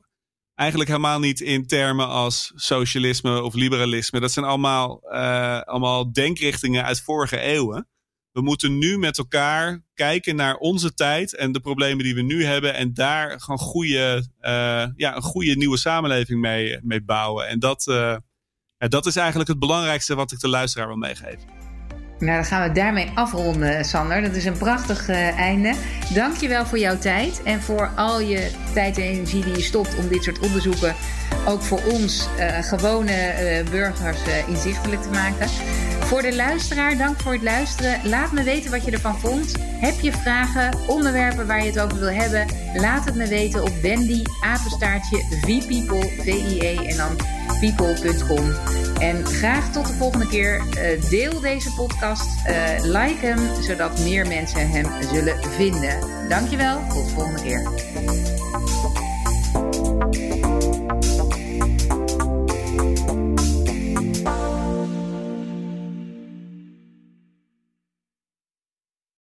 eigenlijk 0.55 0.89
helemaal 0.89 1.19
niet 1.19 1.39
in 1.39 1.67
termen 1.67 2.07
als 2.07 2.51
socialisme 2.55 3.41
of 3.41 3.53
liberalisme. 3.53 4.19
Dat 4.19 4.31
zijn 4.31 4.45
allemaal, 4.45 5.01
uh, 5.03 5.61
allemaal 5.61 6.13
denkrichtingen 6.13 6.83
uit 6.83 7.01
vorige 7.01 7.39
eeuwen. 7.39 7.87
We 8.33 8.41
moeten 8.41 8.77
nu 8.77 8.97
met 8.97 9.17
elkaar 9.17 9.83
kijken 9.93 10.35
naar 10.35 10.55
onze 10.55 10.93
tijd 10.93 11.35
en 11.35 11.51
de 11.51 11.59
problemen 11.59 12.03
die 12.03 12.15
we 12.15 12.21
nu 12.21 12.45
hebben. 12.45 12.73
En 12.73 12.93
daar 12.93 13.39
gewoon 13.39 13.59
goede, 13.59 14.27
uh, 14.41 14.85
ja, 14.95 15.15
een 15.15 15.21
goede 15.21 15.55
nieuwe 15.55 15.77
samenleving 15.77 16.39
mee, 16.39 16.79
mee 16.81 17.03
bouwen. 17.03 17.47
En 17.47 17.59
dat, 17.59 17.87
uh, 17.87 18.17
ja, 18.77 18.87
dat 18.87 19.05
is 19.05 19.15
eigenlijk 19.15 19.49
het 19.49 19.59
belangrijkste 19.59 20.15
wat 20.15 20.31
ik 20.31 20.39
de 20.39 20.49
luisteraar 20.49 20.87
wil 20.87 20.97
meegeven. 20.97 21.62
Nou, 22.23 22.35
dan 22.35 22.45
gaan 22.45 22.67
we 22.67 22.73
daarmee 22.73 23.11
afronden, 23.13 23.85
Sander. 23.85 24.21
Dat 24.21 24.35
is 24.35 24.45
een 24.45 24.57
prachtig 24.57 25.09
uh, 25.09 25.39
einde. 25.39 25.73
Dank 26.13 26.35
je 26.35 26.47
wel 26.47 26.65
voor 26.65 26.79
jouw 26.79 26.97
tijd 26.97 27.43
en 27.43 27.61
voor 27.61 27.89
al 27.95 28.19
je 28.19 28.51
tijd 28.73 28.97
en 28.97 29.03
energie 29.03 29.43
die 29.43 29.55
je 29.55 29.61
stopt 29.61 29.95
om 29.95 30.07
dit 30.07 30.23
soort 30.23 30.39
onderzoeken 30.39 30.95
ook 31.45 31.61
voor 31.61 31.81
ons 31.91 32.27
uh, 32.39 32.57
gewone 32.61 33.11
uh, 33.11 33.69
burgers 33.69 34.19
inzichtelijk 34.47 35.01
te 35.01 35.09
maken. 35.09 35.49
Voor 35.99 36.21
de 36.21 36.35
luisteraar, 36.35 36.97
dank 36.97 37.21
voor 37.21 37.33
het 37.33 37.41
luisteren. 37.41 38.09
Laat 38.09 38.31
me 38.31 38.43
weten 38.43 38.71
wat 38.71 38.85
je 38.85 38.91
ervan 38.91 39.19
vond. 39.19 39.55
Heb 39.59 39.99
je 39.99 40.11
vragen, 40.11 40.77
onderwerpen 40.87 41.47
waar 41.47 41.63
je 41.63 41.69
het 41.69 41.79
over 41.79 41.99
wil 41.99 42.11
hebben? 42.11 42.47
Laat 42.75 43.05
het 43.05 43.15
me 43.15 43.27
weten 43.27 43.63
op 43.63 43.81
Wendy, 43.81 44.21
apenstaartje, 44.41 45.23
en 46.87 46.97
dan 46.97 47.15
people.com. 47.59 48.53
En 48.99 49.25
graag 49.25 49.71
tot 49.71 49.87
de 49.87 49.93
volgende 49.93 50.27
keer. 50.27 50.61
Deel 51.09 51.39
deze 51.39 51.69
eh, 52.43 52.79
like 52.81 53.25
hem, 53.25 53.63
zodat 53.63 53.99
meer 53.99 54.27
mensen 54.27 54.69
hem 54.69 54.85
zullen 55.13 55.43
vinden. 55.43 55.99
Dankjewel, 56.29 56.79
tot 56.87 57.11
volgende 57.11 57.41
keer. 57.41 57.61